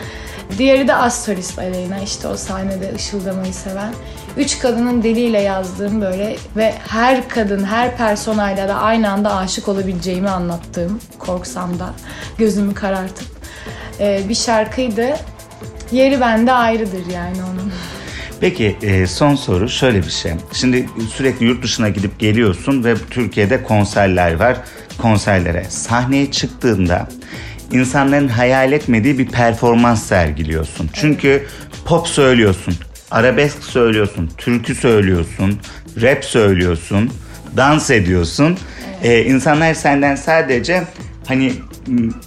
Diğeri 0.58 0.88
de 0.88 0.94
astrolist 0.94 1.58
Aleyna 1.58 1.98
işte 1.98 2.28
o 2.28 2.36
sahnede 2.36 2.94
ışıldamayı 2.94 3.54
seven. 3.54 3.94
Üç 4.36 4.58
kadının 4.58 5.02
diliyle 5.02 5.40
yazdığım 5.40 6.00
böyle 6.00 6.36
ve 6.56 6.74
her 6.88 7.28
kadın, 7.28 7.64
her 7.64 7.96
personayla 7.96 8.68
da 8.68 8.74
aynı 8.74 9.10
anda 9.10 9.36
aşık 9.36 9.68
olabileceğimi 9.68 10.30
anlattığım, 10.30 11.00
korksam 11.18 11.78
da 11.78 11.94
gözümü 12.38 12.74
karartıp 12.74 13.26
e, 14.00 14.22
bir 14.28 14.34
şarkıydı. 14.34 15.16
Yeri 15.92 16.20
bende 16.20 16.52
ayrıdır 16.52 17.06
yani 17.14 17.36
onun. 17.42 17.72
Peki 18.40 18.76
e, 18.82 19.06
son 19.06 19.34
soru 19.34 19.68
şöyle 19.68 19.98
bir 19.98 20.10
şey. 20.10 20.32
Şimdi 20.52 20.88
sürekli 21.14 21.46
yurt 21.46 21.62
dışına 21.62 21.88
gidip 21.88 22.18
geliyorsun 22.18 22.84
ve 22.84 22.94
Türkiye'de 23.10 23.62
konserler 23.62 24.34
var. 24.34 24.56
Konserlere 24.98 25.64
sahneye 25.68 26.30
çıktığında 26.30 27.08
insanların 27.72 28.28
hayal 28.28 28.72
etmediği 28.72 29.18
bir 29.18 29.28
performans 29.28 30.02
sergiliyorsun. 30.02 30.90
Çünkü 30.92 31.46
pop 31.84 32.08
söylüyorsun, 32.08 32.74
arabesk 33.10 33.64
söylüyorsun, 33.64 34.30
türkü 34.38 34.74
söylüyorsun, 34.74 35.58
rap 36.02 36.24
söylüyorsun, 36.24 37.10
dans 37.56 37.90
ediyorsun. 37.90 38.58
Ee, 39.02 39.22
insanlar 39.22 39.74
senden 39.74 40.14
sadece 40.16 40.84
hani 41.26 41.52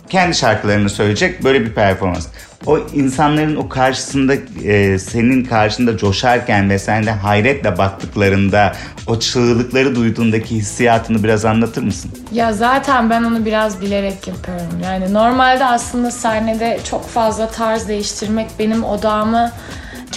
kendi 0.10 0.36
şarkılarını 0.36 0.89
söyleyecek 0.89 1.43
böyle 1.43 1.65
bir 1.65 1.74
performans. 1.74 2.27
O 2.65 2.79
insanların 2.93 3.55
o 3.55 3.69
karşısında 3.69 4.34
e, 4.63 5.00
senin 5.00 5.43
karşında 5.46 5.98
coşarken 5.98 6.69
ve 6.69 6.79
sen 6.79 7.05
de 7.05 7.12
hayretle 7.12 7.77
baktıklarında 7.77 8.75
o 9.07 9.19
çığlıkları 9.19 9.96
duyduğundaki 9.96 10.55
hissiyatını 10.55 11.24
biraz 11.24 11.46
anlatır 11.46 11.81
mısın? 11.81 12.12
Ya 12.31 12.53
zaten 12.53 13.10
ben 13.10 13.24
onu 13.24 13.46
biraz 13.46 13.81
bilerek 13.81 14.27
yapıyorum. 14.27 14.79
Yani 14.84 15.13
normalde 15.13 15.65
aslında 15.65 16.12
sahnede 16.12 16.79
çok 16.89 17.10
fazla 17.10 17.50
tarz 17.51 17.88
değiştirmek 17.88 18.48
benim 18.60 18.84
odağımı 18.84 19.51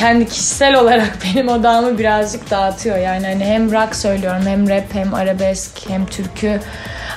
kendi 0.01 0.29
kişisel 0.29 0.75
olarak 0.75 1.19
benim 1.25 1.49
odağımı 1.49 1.99
birazcık 1.99 2.51
dağıtıyor. 2.51 2.99
Yani 2.99 3.27
hani 3.27 3.45
hem 3.45 3.73
rock 3.73 3.97
söylüyorum 3.97 4.43
hem 4.47 4.69
rap 4.69 4.95
hem 4.95 5.15
arabesk 5.15 5.71
hem 5.89 6.07
türkü. 6.07 6.61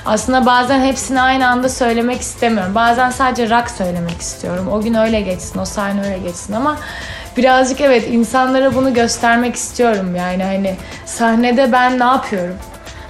Aslında 0.06 0.46
bazen 0.46 0.84
hepsini 0.84 1.20
aynı 1.20 1.48
anda 1.48 1.68
söylemek 1.68 2.20
istemiyorum. 2.20 2.74
Bazen 2.74 3.10
sadece 3.10 3.50
rock 3.50 3.70
söylemek 3.70 4.20
istiyorum. 4.20 4.68
O 4.72 4.80
gün 4.80 4.94
öyle 4.94 5.20
geçsin, 5.20 5.58
o 5.58 5.64
sahne 5.64 6.00
öyle 6.00 6.18
geçsin 6.18 6.52
ama 6.52 6.78
birazcık 7.36 7.80
evet 7.80 8.08
insanlara 8.10 8.74
bunu 8.74 8.94
göstermek 8.94 9.54
istiyorum. 9.54 10.16
Yani 10.16 10.44
hani 10.44 10.74
sahnede 11.06 11.72
ben 11.72 11.98
ne 11.98 12.04
yapıyorum? 12.04 12.56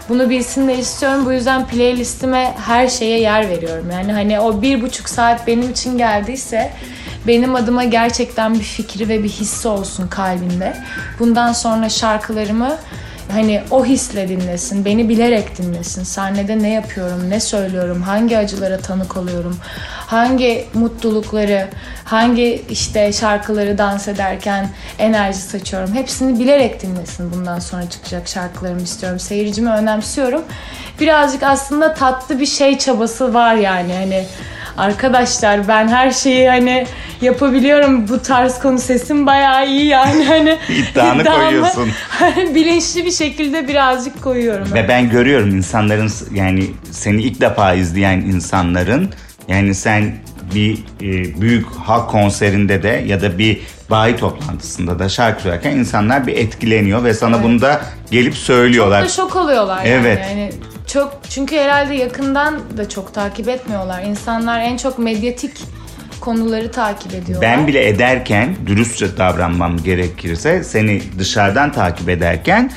Bunu 0.09 0.31
bilsinler 0.31 0.79
istiyorum. 0.79 1.27
Bu 1.27 1.33
yüzden 1.33 1.67
playlistime 1.67 2.55
her 2.67 2.89
şeye 2.89 3.21
yer 3.21 3.49
veriyorum. 3.49 3.91
Yani 3.91 4.13
hani 4.13 4.41
o 4.41 4.63
bir 4.63 4.83
buçuk 4.83 5.09
saat 5.09 5.47
benim 5.47 5.71
için 5.71 5.99
geldiyse 5.99 6.73
benim 7.27 7.55
adıma 7.55 7.85
gerçekten 7.85 8.55
bir 8.55 8.65
fikri 8.65 9.09
ve 9.09 9.23
bir 9.23 9.29
hissi 9.29 9.69
olsun 9.69 10.09
kalbinde. 10.09 10.77
Bundan 11.19 11.53
sonra 11.53 11.89
şarkılarımı 11.89 12.77
hani 13.33 13.63
o 13.71 13.85
hisle 13.85 14.29
dinlesin, 14.29 14.85
beni 14.85 15.09
bilerek 15.09 15.59
dinlesin. 15.59 16.03
Sahnede 16.03 16.59
ne 16.59 16.69
yapıyorum, 16.69 17.31
ne 17.31 17.41
söylüyorum, 17.41 18.03
hangi 18.03 18.39
acılara 18.39 18.79
tanık 18.79 19.17
oluyorum, 19.17 19.57
hangi 20.07 20.67
mutlulukları, 20.75 21.69
hangi 22.05 22.65
işte 22.71 23.13
şarkıları 23.13 23.79
dans 23.79 24.09
ederken 24.09 24.71
enerji 24.99 25.39
saçıyorum. 25.39 25.95
Hepsini 25.95 26.41
bilerek 26.41 26.83
dinlesin 26.83 27.33
bundan 27.33 27.59
sonra 27.59 27.91
çıkacak 27.91 28.29
şarkılarımı 28.29 28.83
istiyorum. 28.83 29.21
Seyircimi 29.21 29.71
önemsiyorum. 29.71 30.43
Birazcık 31.01 31.43
aslında 31.43 31.95
tatlı 31.95 32.41
bir 32.41 32.47
şey 32.47 32.79
çabası 32.79 33.35
var 33.35 33.55
yani 33.55 33.95
hani 33.95 34.25
arkadaşlar 34.77 35.69
ben 35.69 35.89
her 35.89 36.11
şeyi 36.11 36.49
hani 36.49 36.87
yapabiliyorum 37.21 38.09
bu 38.09 38.23
tarz 38.23 38.59
konu 38.59 38.79
sesim 38.79 39.27
bayağı 39.27 39.69
iyi 39.69 39.87
yani 39.87 40.25
hani 40.25 40.59
İddianı 40.69 41.23
iddiamı 41.23 41.45
koyuyorsun. 41.45 41.89
bilinçli 42.55 43.05
bir 43.05 43.11
şekilde 43.11 43.69
birazcık 43.69 44.23
koyuyorum. 44.23 44.75
Ve 44.75 44.89
ben 44.89 45.11
görüyorum 45.11 45.49
insanların 45.57 46.11
yani 46.35 46.67
seni 46.91 47.23
ilk 47.23 47.41
defa 47.41 47.75
izleyen 47.75 48.19
insanların 48.19 49.11
yani 49.49 49.75
sen 49.75 50.15
bir 50.55 50.79
e, 51.03 51.41
büyük 51.41 51.67
halk 51.67 52.11
konserinde 52.11 52.83
de 52.83 53.05
ya 53.07 53.23
da 53.23 53.39
bir 53.39 53.61
bayi 53.91 54.17
toplantısında 54.17 54.99
da 54.99 55.09
şarkı 55.09 55.43
söylerken 55.43 55.71
insanlar 55.71 56.27
bir 56.27 56.37
etkileniyor 56.37 57.05
ve 57.05 57.15
sana 57.15 57.43
bunu 57.43 57.61
da 57.61 57.81
gelip 58.11 58.35
söylüyorlar. 58.35 59.01
Çok 59.01 59.09
da 59.09 59.13
şok 59.13 59.37
oluyorlar 59.37 59.81
Evet. 59.85 60.27
yani. 60.31 60.41
yani. 60.41 60.53
Çok 60.95 61.21
çünkü 61.31 61.57
herhalde 61.57 61.95
yakından 61.95 62.61
da 62.77 62.89
çok 62.89 63.15
takip 63.15 63.49
etmiyorlar. 63.49 64.03
İnsanlar 64.03 64.61
en 64.61 64.77
çok 64.77 64.99
medyatik 64.99 65.53
konuları 66.21 66.71
takip 66.71 67.15
ediyorlar. 67.15 67.51
Ben 67.51 67.67
bile 67.67 67.89
ederken 67.89 68.57
dürüstçe 68.67 69.17
davranmam 69.17 69.77
gerekirse 69.77 70.65
seni 70.65 71.03
dışarıdan 71.19 71.73
takip 71.73 72.09
ederken 72.09 72.71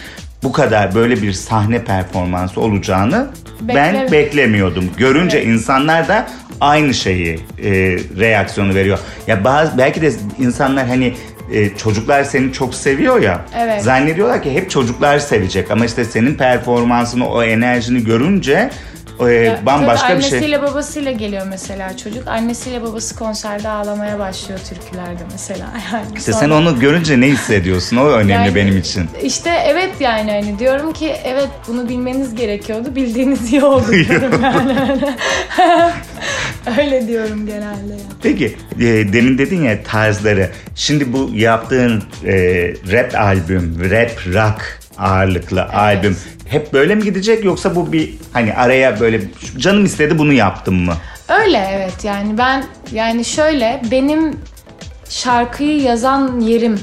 bu 0.44 0.52
kadar 0.52 0.96
böyle 0.96 1.22
bir 1.22 1.34
sahne 1.34 1.84
performansı 1.84 2.62
olacağını 2.62 3.28
ben 3.62 3.96
Bekle- 3.96 4.12
beklemiyordum. 4.12 4.90
Görünce 4.98 5.44
insanlar 5.44 6.08
da 6.08 6.28
aynı 6.62 6.94
şeyi 6.94 7.40
e, 7.64 7.72
reaksiyonu 8.20 8.76
veriyor. 8.76 9.00
Ya 9.28 9.44
bazı 9.44 9.78
belki 9.78 10.02
de 10.02 10.12
insanlar 10.40 10.88
hani 10.88 11.14
e, 11.52 11.76
çocuklar 11.78 12.24
seni 12.24 12.54
çok 12.54 12.76
seviyor 12.76 13.22
ya. 13.22 13.46
Evet. 13.58 13.84
Zannediyorlar 13.84 14.44
ki 14.44 14.52
hep 14.52 14.70
çocuklar 14.70 15.20
sevecek 15.20 15.72
ama 15.72 15.86
işte 15.86 16.06
senin 16.06 16.36
performansını, 16.36 17.30
o 17.30 17.44
enerjini 17.44 18.04
görünce 18.04 18.70
e, 19.20 19.32
Ya, 19.32 19.60
bambaşka 19.66 20.18
bir 20.18 20.22
şey. 20.24 20.38
Annesiyle 20.38 20.62
babasıyla 20.62 21.12
geliyor 21.12 21.46
mesela 21.50 21.98
çocuk. 21.98 22.28
Annesiyle 22.28 22.84
babası 22.84 23.16
konserde 23.16 23.70
ağlamaya 23.70 24.20
başlıyor 24.20 24.60
türkülerde 24.70 25.24
mesela. 25.32 25.58
Yani 25.94 26.06
İşte 26.18 26.32
sonra- 26.32 26.42
sen 26.44 26.50
onu 26.50 26.80
görünce 26.80 27.20
ne 27.22 27.28
hissediyorsun? 27.28 27.98
O 27.98 28.06
önemli 28.08 28.32
Yani 28.32 28.56
benim 28.56 28.78
için. 28.78 29.06
İşte 29.24 29.50
evet 29.66 29.92
yani 30.00 30.32
hani 30.32 30.60
diyorum 30.60 30.94
ki 30.94 31.16
evet 31.24 31.50
bunu 31.68 31.90
bilmeniz 31.90 32.36
gerekiyordu. 32.36 32.96
Bildiğiniz 32.96 33.54
iyi 33.54 33.64
oldu 33.64 33.92
diyorum 33.92 34.42
yani. 34.44 35.16
Öyle 36.80 37.08
diyorum 37.08 37.46
genelde 37.46 37.94
ya. 37.94 38.00
Peki 38.24 38.58
e, 38.80 38.84
demin 39.14 39.38
dedin 39.38 39.64
ya 39.64 39.84
tarzları. 39.84 40.50
Şimdi 40.76 41.14
bu 41.14 41.30
yaptığın 41.34 42.04
e, 42.26 42.34
rap 42.92 43.16
albüm, 43.16 43.78
rap 43.92 44.12
rock 44.34 44.80
ağırlıklı 44.98 45.64
albüm 45.66 46.18
hep 46.50 46.74
böyle 46.74 46.96
mi 46.96 47.04
gidecek 47.04 47.46
yoksa 47.46 47.76
bu 47.76 47.92
bir 47.92 48.14
hani 48.34 48.54
araya 48.54 49.00
böyle 49.00 49.22
canım 49.58 49.86
istedi 49.86 50.18
bunu 50.18 50.34
yaptım 50.34 50.76
mı? 50.76 50.94
Öyle 51.30 51.68
evet 51.72 52.04
yani 52.04 52.38
ben 52.38 52.64
yani 52.92 53.26
şöyle 53.26 53.82
benim 53.92 54.40
şarkıyı 55.10 55.82
yazan 55.82 56.40
yerim 56.40 56.80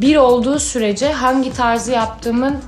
bir 0.00 0.16
olduğu 0.16 0.58
sürece 0.58 1.12
hangi 1.12 1.52
tarzı 1.52 1.92
yaptığımın 1.92 2.58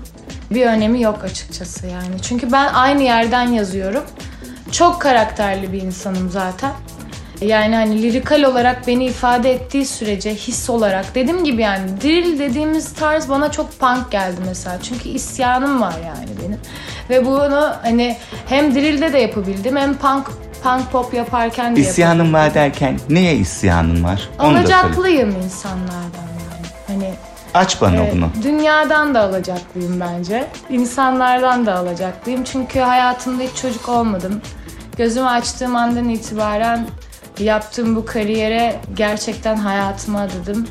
bir 0.50 0.66
önemi 0.66 1.02
yok 1.02 1.24
açıkçası 1.24 1.86
yani. 1.86 2.22
Çünkü 2.22 2.52
ben 2.52 2.72
aynı 2.74 3.02
yerden 3.02 3.46
yazıyorum. 3.46 4.02
Çok 4.72 5.00
karakterli 5.00 5.72
bir 5.72 5.82
insanım 5.82 6.30
zaten. 6.30 6.72
Yani 7.40 7.74
hani 7.74 8.02
lirikal 8.02 8.42
olarak 8.42 8.86
beni 8.86 9.04
ifade 9.04 9.52
ettiği 9.52 9.86
sürece 9.86 10.34
his 10.34 10.70
olarak 10.70 11.14
dediğim 11.14 11.44
gibi 11.44 11.62
yani 11.62 12.00
drill 12.02 12.38
dediğimiz 12.38 12.92
tarz 12.92 13.28
bana 13.28 13.50
çok 13.50 13.78
punk 13.78 14.10
geldi 14.10 14.40
mesela. 14.46 14.78
Çünkü 14.82 15.08
isyanım 15.08 15.80
var 15.80 15.94
yani 16.06 16.28
benim. 16.44 16.60
Ve 17.10 17.26
bunu 17.26 17.72
hani 17.82 18.16
hem 18.46 18.74
drill'de 18.74 19.12
de 19.12 19.18
yapabildim 19.18 19.76
hem 19.76 19.94
punk 19.94 20.26
punk 20.62 20.92
pop 20.92 21.14
yaparken 21.14 21.76
de 21.76 21.80
İsyanım 21.80 22.32
var 22.34 22.54
derken 22.54 23.00
neye 23.10 23.34
isyanın 23.36 24.04
var? 24.04 24.28
Onu 24.38 24.54
da 24.54 24.60
söyle. 24.62 24.74
Alacaklıyım 24.76 25.36
insanlardan 25.44 26.28
yani. 26.40 26.66
Hani 26.86 27.14
Aç 27.54 27.80
bana 27.80 27.96
e, 27.96 28.12
bunu. 28.12 28.28
dünyadan 28.42 29.14
da 29.14 29.20
alacaklıyım 29.20 30.00
bence. 30.00 30.46
İnsanlardan 30.70 31.66
da 31.66 31.74
alacaklıyım. 31.74 32.44
Çünkü 32.44 32.80
hayatımda 32.80 33.42
hiç 33.42 33.56
çocuk 33.62 33.88
olmadım. 33.88 34.40
Gözümü 34.96 35.28
açtığım 35.28 35.76
andan 35.76 36.08
itibaren 36.08 36.86
yaptığım 37.44 37.96
bu 37.96 38.04
kariyere 38.04 38.76
gerçekten 38.94 39.56
hayatımı 39.56 40.20
adadım. 40.20 40.66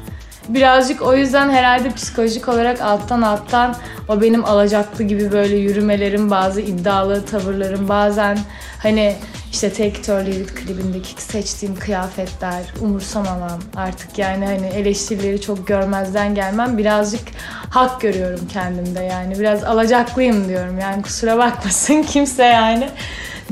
Birazcık 0.50 1.02
o 1.02 1.16
yüzden 1.16 1.50
herhalde 1.50 1.90
psikolojik 1.90 2.50
olarak 2.50 2.82
alttan 2.82 3.22
alttan 3.22 3.76
o 4.08 4.22
benim 4.22 4.46
alacaklı 4.46 5.04
gibi 5.04 5.32
böyle 5.32 5.56
yürümelerim, 5.56 6.32
bazı 6.32 6.62
iddialı 6.62 7.26
tavırlarım, 7.26 7.90
bazen 7.90 8.40
hani 8.80 9.16
işte 9.52 9.72
Leave 10.10 10.32
It 10.32 10.56
klibindeki 10.56 11.24
seçtiğim 11.24 11.76
kıyafetler, 11.76 12.62
umursamamam 12.82 13.60
artık 13.76 14.18
yani 14.18 14.46
hani 14.46 14.68
eleştirileri 14.68 15.42
çok 15.42 15.68
görmezden 15.68 16.36
gelmem 16.36 16.78
birazcık 16.78 17.22
hak 17.70 18.02
görüyorum 18.02 18.48
kendimde 18.54 19.04
yani 19.04 19.40
biraz 19.40 19.64
alacaklıyım 19.64 20.48
diyorum 20.48 20.80
yani 20.80 21.02
kusura 21.02 21.38
bakmasın 21.38 22.04
kimse 22.10 22.44
yani 22.44 22.90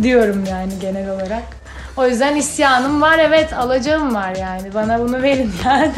diyorum 0.03 0.43
yani 0.49 0.71
genel 0.81 1.09
olarak. 1.09 1.56
O 1.97 2.07
yüzden 2.07 2.35
isyanım 2.35 3.01
var 3.01 3.19
evet 3.19 3.53
alacağım 3.53 4.15
var 4.15 4.35
yani 4.35 4.73
bana 4.73 4.99
bunu 4.99 5.21
verin 5.21 5.51
yani. 5.65 5.91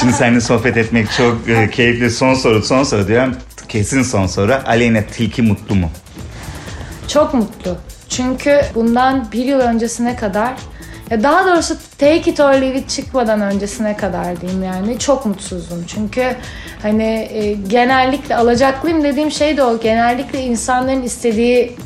Şimdi 0.00 0.12
seninle 0.12 0.40
sohbet 0.40 0.76
etmek 0.76 1.12
çok 1.12 1.48
e, 1.48 1.70
keyifli. 1.70 2.10
Son 2.10 2.34
soru, 2.34 2.62
son 2.62 2.82
soru 2.82 3.08
diyorum. 3.08 3.36
Kesin 3.68 4.02
son 4.02 4.26
soru. 4.26 4.54
Aleyna 4.66 5.02
Tilki 5.02 5.42
mutlu 5.42 5.74
mu? 5.74 5.90
Çok 7.08 7.34
mutlu. 7.34 7.76
Çünkü 8.08 8.60
bundan 8.74 9.32
bir 9.32 9.44
yıl 9.44 9.60
öncesine 9.60 10.16
kadar 10.16 10.52
ya 11.10 11.22
daha 11.22 11.46
doğrusu 11.46 11.76
Take 11.98 12.30
It 12.30 12.40
or 12.40 12.52
Leave 12.52 12.78
It 12.78 12.88
çıkmadan 12.88 13.40
öncesine 13.40 13.96
kadar 13.96 14.40
diyeyim 14.40 14.62
yani 14.62 14.98
çok 14.98 15.26
mutsuzdum. 15.26 15.84
Çünkü 15.86 16.36
hani 16.82 17.28
e, 17.32 17.52
genellikle 17.52 18.36
alacaklıyım 18.36 19.04
dediğim 19.04 19.30
şey 19.30 19.56
de 19.56 19.62
o. 19.62 19.80
Genellikle 19.80 20.40
insanların 20.42 21.02
istediği 21.02 21.76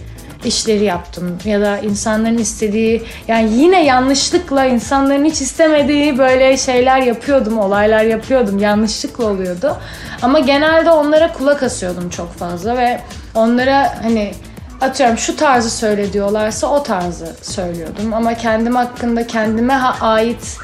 işleri 0.47 0.85
yaptım 0.85 1.39
ya 1.45 1.61
da 1.61 1.79
insanların 1.79 2.39
istediği 2.39 3.03
yani 3.29 3.53
yine 3.53 3.85
yanlışlıkla 3.85 4.65
insanların 4.65 5.25
hiç 5.25 5.41
istemediği 5.41 6.19
böyle 6.19 6.57
şeyler 6.57 6.99
yapıyordum, 6.99 7.59
olaylar 7.59 8.05
yapıyordum. 8.05 8.59
Yanlışlıkla 8.59 9.25
oluyordu. 9.25 9.77
Ama 10.23 10.39
genelde 10.39 10.91
onlara 10.91 11.33
kulak 11.33 11.63
asıyordum 11.63 12.11
çok 12.11 12.33
fazla 12.33 12.77
ve 12.77 13.01
onlara 13.35 14.03
hani 14.03 14.35
atıyorum 14.81 15.19
şu 15.19 15.37
tarzı 15.37 15.71
söyle 15.71 16.13
diyorlarsa 16.13 16.67
o 16.67 16.83
tarzı 16.83 17.33
söylüyordum. 17.43 18.15
Ama 18.15 18.35
kendim 18.35 18.77
hakkında 18.77 19.27
kendime 19.27 19.75
ait 20.01 20.57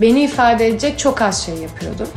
beni 0.00 0.22
ifade 0.22 0.66
edecek 0.66 0.98
çok 0.98 1.22
az 1.22 1.46
şey 1.46 1.54
yapıyordum. 1.54 2.08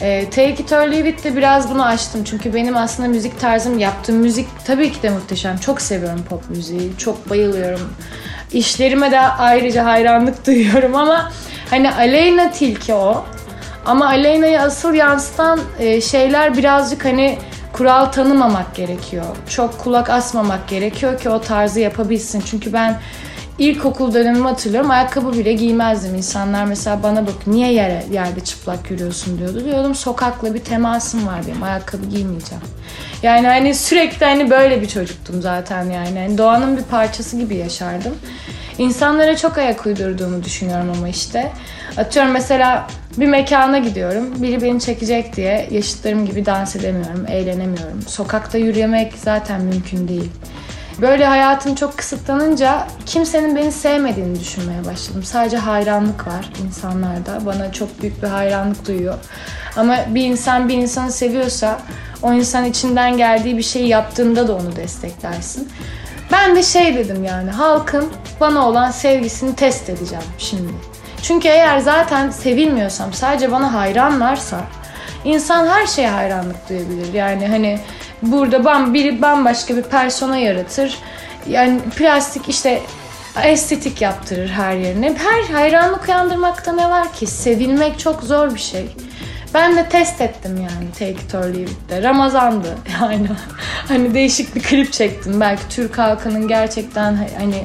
Ee, 0.00 0.26
or 0.72 0.92
Leave 0.92 1.08
It 1.08 1.24
de 1.24 1.36
biraz 1.36 1.70
bunu 1.70 1.84
açtım. 1.84 2.24
Çünkü 2.24 2.54
benim 2.54 2.76
aslında 2.76 3.08
müzik 3.08 3.40
tarzım, 3.40 3.78
yaptığım 3.78 4.16
müzik 4.16 4.48
tabii 4.66 4.92
ki 4.92 5.02
de 5.02 5.10
muhteşem. 5.10 5.58
Çok 5.58 5.80
seviyorum 5.80 6.24
pop 6.28 6.50
müziği, 6.50 6.92
çok 6.98 7.30
bayılıyorum. 7.30 7.94
İşlerime 8.52 9.10
de 9.10 9.20
ayrıca 9.20 9.84
hayranlık 9.84 10.46
duyuyorum 10.46 10.96
ama 10.96 11.32
hani 11.70 11.92
Aleyna 11.92 12.50
Tilki 12.50 12.94
o. 12.94 13.24
Ama 13.86 14.06
Aleyna'yı 14.06 14.60
asıl 14.60 14.94
yansıtan 14.94 15.60
e, 15.78 16.00
şeyler 16.00 16.56
birazcık 16.56 17.04
hani 17.04 17.38
kural 17.72 18.04
tanımamak 18.04 18.74
gerekiyor. 18.74 19.24
Çok 19.48 19.78
kulak 19.78 20.10
asmamak 20.10 20.68
gerekiyor 20.68 21.20
ki 21.20 21.30
o 21.30 21.40
tarzı 21.40 21.80
yapabilsin. 21.80 22.42
Çünkü 22.50 22.72
ben 22.72 23.00
ilkokul 23.58 24.14
dönemimi 24.14 24.44
hatırlıyorum. 24.44 24.90
Ayakkabı 24.90 25.32
bile 25.32 25.52
giymezdim. 25.52 26.14
İnsanlar 26.14 26.64
mesela 26.64 27.02
bana 27.02 27.26
bak 27.26 27.46
niye 27.46 27.72
yere 27.72 28.04
yerde 28.12 28.40
çıplak 28.40 28.90
yürüyorsun 28.90 29.38
diyordu. 29.38 29.64
Diyordum 29.64 29.94
sokakla 29.94 30.54
bir 30.54 30.58
temasım 30.58 31.26
var 31.26 31.40
benim. 31.48 31.62
Ayakkabı 31.62 32.06
giymeyeceğim. 32.06 32.64
Yani 33.22 33.46
hani 33.46 33.74
sürekli 33.74 34.26
hani 34.26 34.50
böyle 34.50 34.82
bir 34.82 34.88
çocuktum 34.88 35.42
zaten 35.42 35.90
yani. 35.90 36.18
Hani 36.18 36.38
doğanın 36.38 36.76
bir 36.76 36.82
parçası 36.82 37.36
gibi 37.36 37.56
yaşardım. 37.56 38.14
İnsanlara 38.78 39.36
çok 39.36 39.58
ayak 39.58 39.86
uydurduğumu 39.86 40.44
düşünüyorum 40.44 40.92
ama 40.96 41.08
işte. 41.08 41.52
Atıyorum 41.96 42.32
mesela 42.32 42.86
bir 43.16 43.26
mekana 43.26 43.78
gidiyorum. 43.78 44.42
Biri 44.42 44.62
beni 44.62 44.80
çekecek 44.80 45.36
diye 45.36 45.68
yaşıtlarım 45.70 46.26
gibi 46.26 46.46
dans 46.46 46.76
edemiyorum, 46.76 47.26
eğlenemiyorum. 47.28 48.02
Sokakta 48.06 48.58
yürümek 48.58 49.12
zaten 49.24 49.60
mümkün 49.60 50.08
değil. 50.08 50.30
Böyle 51.00 51.26
hayatım 51.26 51.74
çok 51.74 51.98
kısıtlanınca 51.98 52.86
kimsenin 53.06 53.56
beni 53.56 53.72
sevmediğini 53.72 54.40
düşünmeye 54.40 54.84
başladım. 54.84 55.22
Sadece 55.22 55.56
hayranlık 55.56 56.26
var 56.26 56.50
insanlarda. 56.66 57.46
Bana 57.46 57.72
çok 57.72 58.02
büyük 58.02 58.22
bir 58.22 58.28
hayranlık 58.28 58.86
duyuyor. 58.86 59.14
Ama 59.76 59.96
bir 60.08 60.24
insan 60.24 60.68
bir 60.68 60.74
insanı 60.74 61.12
seviyorsa 61.12 61.78
o 62.22 62.32
insan 62.32 62.64
içinden 62.64 63.16
geldiği 63.16 63.56
bir 63.56 63.62
şeyi 63.62 63.88
yaptığında 63.88 64.48
da 64.48 64.54
onu 64.54 64.76
desteklersin. 64.76 65.68
Ben 66.32 66.56
de 66.56 66.62
şey 66.62 66.96
dedim 66.96 67.24
yani 67.24 67.50
halkın 67.50 68.08
bana 68.40 68.68
olan 68.68 68.90
sevgisini 68.90 69.56
test 69.56 69.90
edeceğim 69.90 70.24
şimdi. 70.38 70.72
Çünkü 71.22 71.48
eğer 71.48 71.78
zaten 71.78 72.30
sevilmiyorsam 72.30 73.12
sadece 73.12 73.52
bana 73.52 73.74
hayranlarsa 73.74 74.60
insan 75.24 75.66
her 75.66 75.86
şeye 75.86 76.10
hayranlık 76.10 76.68
duyabilir. 76.68 77.12
Yani 77.12 77.48
hani 77.48 77.80
burada 78.22 78.64
bam, 78.64 78.94
biri 78.94 79.22
bambaşka 79.22 79.76
bir 79.76 79.82
persona 79.82 80.36
yaratır. 80.36 80.98
Yani 81.48 81.80
plastik 81.96 82.48
işte 82.48 82.82
estetik 83.44 84.02
yaptırır 84.02 84.48
her 84.48 84.76
yerine. 84.76 85.14
Her 85.16 85.54
hayranlık 85.54 86.08
uyandırmakta 86.08 86.72
ne 86.72 86.90
var 86.90 87.12
ki? 87.12 87.26
Sevilmek 87.26 87.98
çok 87.98 88.22
zor 88.22 88.54
bir 88.54 88.60
şey. 88.60 88.86
Ben 89.54 89.76
de 89.76 89.88
test 89.88 90.20
ettim 90.20 90.56
yani 90.56 90.92
Take 90.92 91.24
It 91.24 91.34
or 91.34 91.44
Leave 91.44 91.70
It'te. 91.70 92.02
Ramazandı 92.02 92.78
yani. 93.02 93.28
hani 93.88 94.14
değişik 94.14 94.54
bir 94.54 94.62
klip 94.62 94.92
çektim. 94.92 95.40
Belki 95.40 95.62
Türk 95.70 95.98
halkının 95.98 96.48
gerçekten 96.48 97.14
hani 97.38 97.64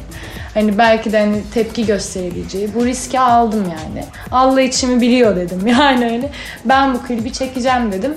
hani 0.54 0.78
belki 0.78 1.12
de 1.12 1.20
hani 1.20 1.44
tepki 1.54 1.86
gösterebileceği. 1.86 2.74
Bu 2.76 2.86
riski 2.86 3.20
aldım 3.20 3.64
yani. 3.64 4.06
Allah 4.32 4.62
içimi 4.62 5.02
biliyor 5.02 5.36
dedim 5.36 5.68
yani 5.68 6.06
hani. 6.06 6.30
Ben 6.66 6.94
bu 6.94 7.04
klibi 7.04 7.34
çekeceğim 7.34 7.92
dedim. 7.92 8.16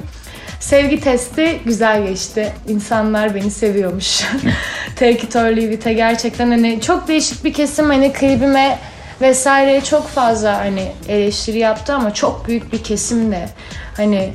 Sevgi 0.60 1.00
testi 1.00 1.60
güzel 1.64 2.06
geçti. 2.06 2.52
İnsanlar 2.68 3.34
beni 3.34 3.50
seviyormuş. 3.50 4.20
Take 4.96 5.10
It 5.10 5.36
or 5.36 5.40
Leave 5.40 5.74
It'e 5.74 5.92
gerçekten 5.92 6.50
hani 6.50 6.80
çok 6.80 7.08
değişik 7.08 7.44
bir 7.44 7.52
kesim 7.52 7.86
hani 7.86 8.12
klibime 8.12 8.78
vesaireye 9.20 9.80
çok 9.80 10.08
fazla 10.08 10.58
hani 10.58 10.92
eleştiri 11.08 11.58
yaptı 11.58 11.94
ama 11.94 12.14
çok 12.14 12.48
büyük 12.48 12.72
bir 12.72 12.84
kesim 12.84 13.32
de 13.32 13.48
hani 13.96 14.32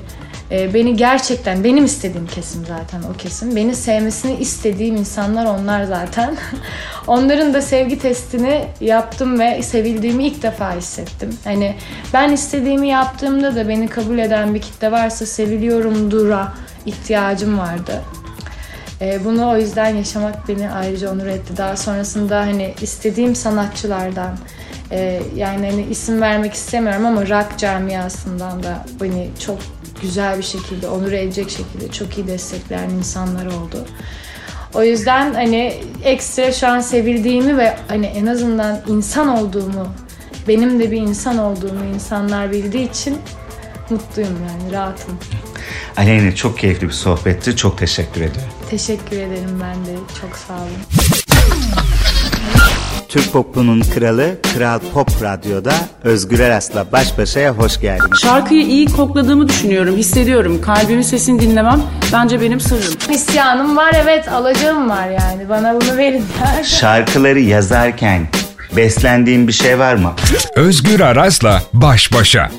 e, 0.52 0.74
beni 0.74 0.96
gerçekten 0.96 1.64
benim 1.64 1.86
istediğim 1.86 2.28
kesim 2.28 2.66
zaten 2.66 3.04
o 3.14 3.18
kesim. 3.18 3.56
Beni 3.56 3.76
sevmesini 3.76 4.36
istediğim 4.36 4.96
insanlar 4.96 5.46
onlar 5.46 5.84
zaten. 5.84 6.38
Onların 7.08 7.54
da 7.54 7.62
sevgi 7.62 8.00
testini 8.00 8.66
yaptım 8.82 9.40
ve 9.40 9.64
sevildiğimi 9.64 10.24
ilk 10.24 10.44
defa 10.44 10.76
hissettim. 10.76 11.30
Hani 11.44 11.76
ben 12.14 12.32
istediğimi 12.32 12.88
yaptığımda 12.88 13.56
da 13.56 13.68
beni 13.68 13.88
kabul 13.88 14.18
eden 14.18 14.56
bir 14.56 14.62
kitle 14.62 14.92
varsa 14.92 15.26
seviliyorum 15.26 16.12
dura 16.12 16.54
ihtiyacım 16.86 17.60
vardı. 17.60 18.02
E, 19.02 19.26
bunu 19.26 19.50
o 19.50 19.58
yüzden 19.58 19.96
yaşamak 19.96 20.48
beni 20.48 20.72
ayrıca 20.72 21.12
onur 21.12 21.26
etti. 21.26 21.58
Daha 21.58 21.78
sonrasında 21.78 22.40
hani 22.40 22.74
istediğim 22.82 23.36
sanatçılardan 23.36 24.38
e, 24.92 25.22
yani 25.36 25.70
hani 25.70 25.84
isim 25.84 26.22
vermek 26.22 26.54
istemiyorum 26.54 27.06
ama 27.06 27.22
rock 27.22 27.58
camiasından 27.58 28.64
da 28.64 28.86
beni 29.02 29.30
çok 29.46 29.58
güzel 30.02 30.38
bir 30.38 30.44
şekilde 30.44 30.88
onur 30.88 31.12
edecek 31.12 31.50
şekilde 31.50 31.92
çok 31.92 32.18
iyi 32.18 32.28
destekleyen 32.28 32.90
insanlar 32.90 33.46
oldu. 33.46 33.86
O 34.74 34.84
yüzden 34.84 35.34
hani 35.34 35.74
ekstra 36.04 36.52
şu 36.52 36.68
an 36.68 36.80
sevildiğimi 36.80 37.58
ve 37.58 37.78
hani 37.88 38.06
en 38.06 38.26
azından 38.26 38.82
insan 38.88 39.28
olduğumu, 39.28 39.88
benim 40.48 40.80
de 40.80 40.92
bir 40.92 41.02
insan 41.02 41.38
olduğumu 41.38 41.86
insanlar 41.96 42.52
bildiği 42.52 42.90
için 42.90 43.18
mutluyum 43.90 44.38
yani 44.50 44.72
rahatım. 44.74 45.18
Aleyna 45.98 46.36
çok 46.36 46.60
keyifli 46.60 46.88
bir 46.88 46.94
sohbetti. 46.94 47.56
Çok 47.56 47.78
teşekkür 47.78 48.22
ediyorum. 48.22 48.52
Teşekkür 48.70 49.18
ederim 49.18 49.62
ben 49.62 49.86
de. 49.86 50.00
Çok 50.22 50.38
sağ 50.38 50.54
olun. 50.54 51.11
Türk 53.12 53.32
popunun 53.34 53.82
kralı 53.82 54.36
Kral 54.54 54.80
Pop 54.94 55.24
Radyo'da 55.24 55.74
Özgür 56.04 56.40
Eras'la 56.40 56.92
baş 56.92 57.18
başaya 57.18 57.52
hoş 57.52 57.80
geldiniz. 57.82 58.20
Şarkıyı 58.22 58.62
iyi 58.62 58.88
kokladığımı 58.88 59.48
düşünüyorum, 59.48 59.96
hissediyorum. 59.98 60.62
Kalbimin 60.62 61.02
sesini 61.02 61.40
dinlemem 61.40 61.82
bence 62.14 62.42
benim 62.42 62.60
sırrım. 62.60 62.94
İsyanım 63.10 63.78
var 63.78 63.96
evet 64.04 64.28
alacağım 64.28 64.90
var 64.90 65.08
yani. 65.10 65.50
Bana 65.50 65.74
bunu 65.82 65.98
verin. 65.98 66.26
Şarkıları 66.64 67.40
yazarken 67.40 68.28
beslendiğin 68.76 69.48
bir 69.48 69.54
şey 69.54 69.80
var 69.80 69.96
mı? 69.96 70.14
Özgür 70.56 71.00
Aras'la 71.00 71.62
baş 71.74 72.14
başa. 72.14 72.52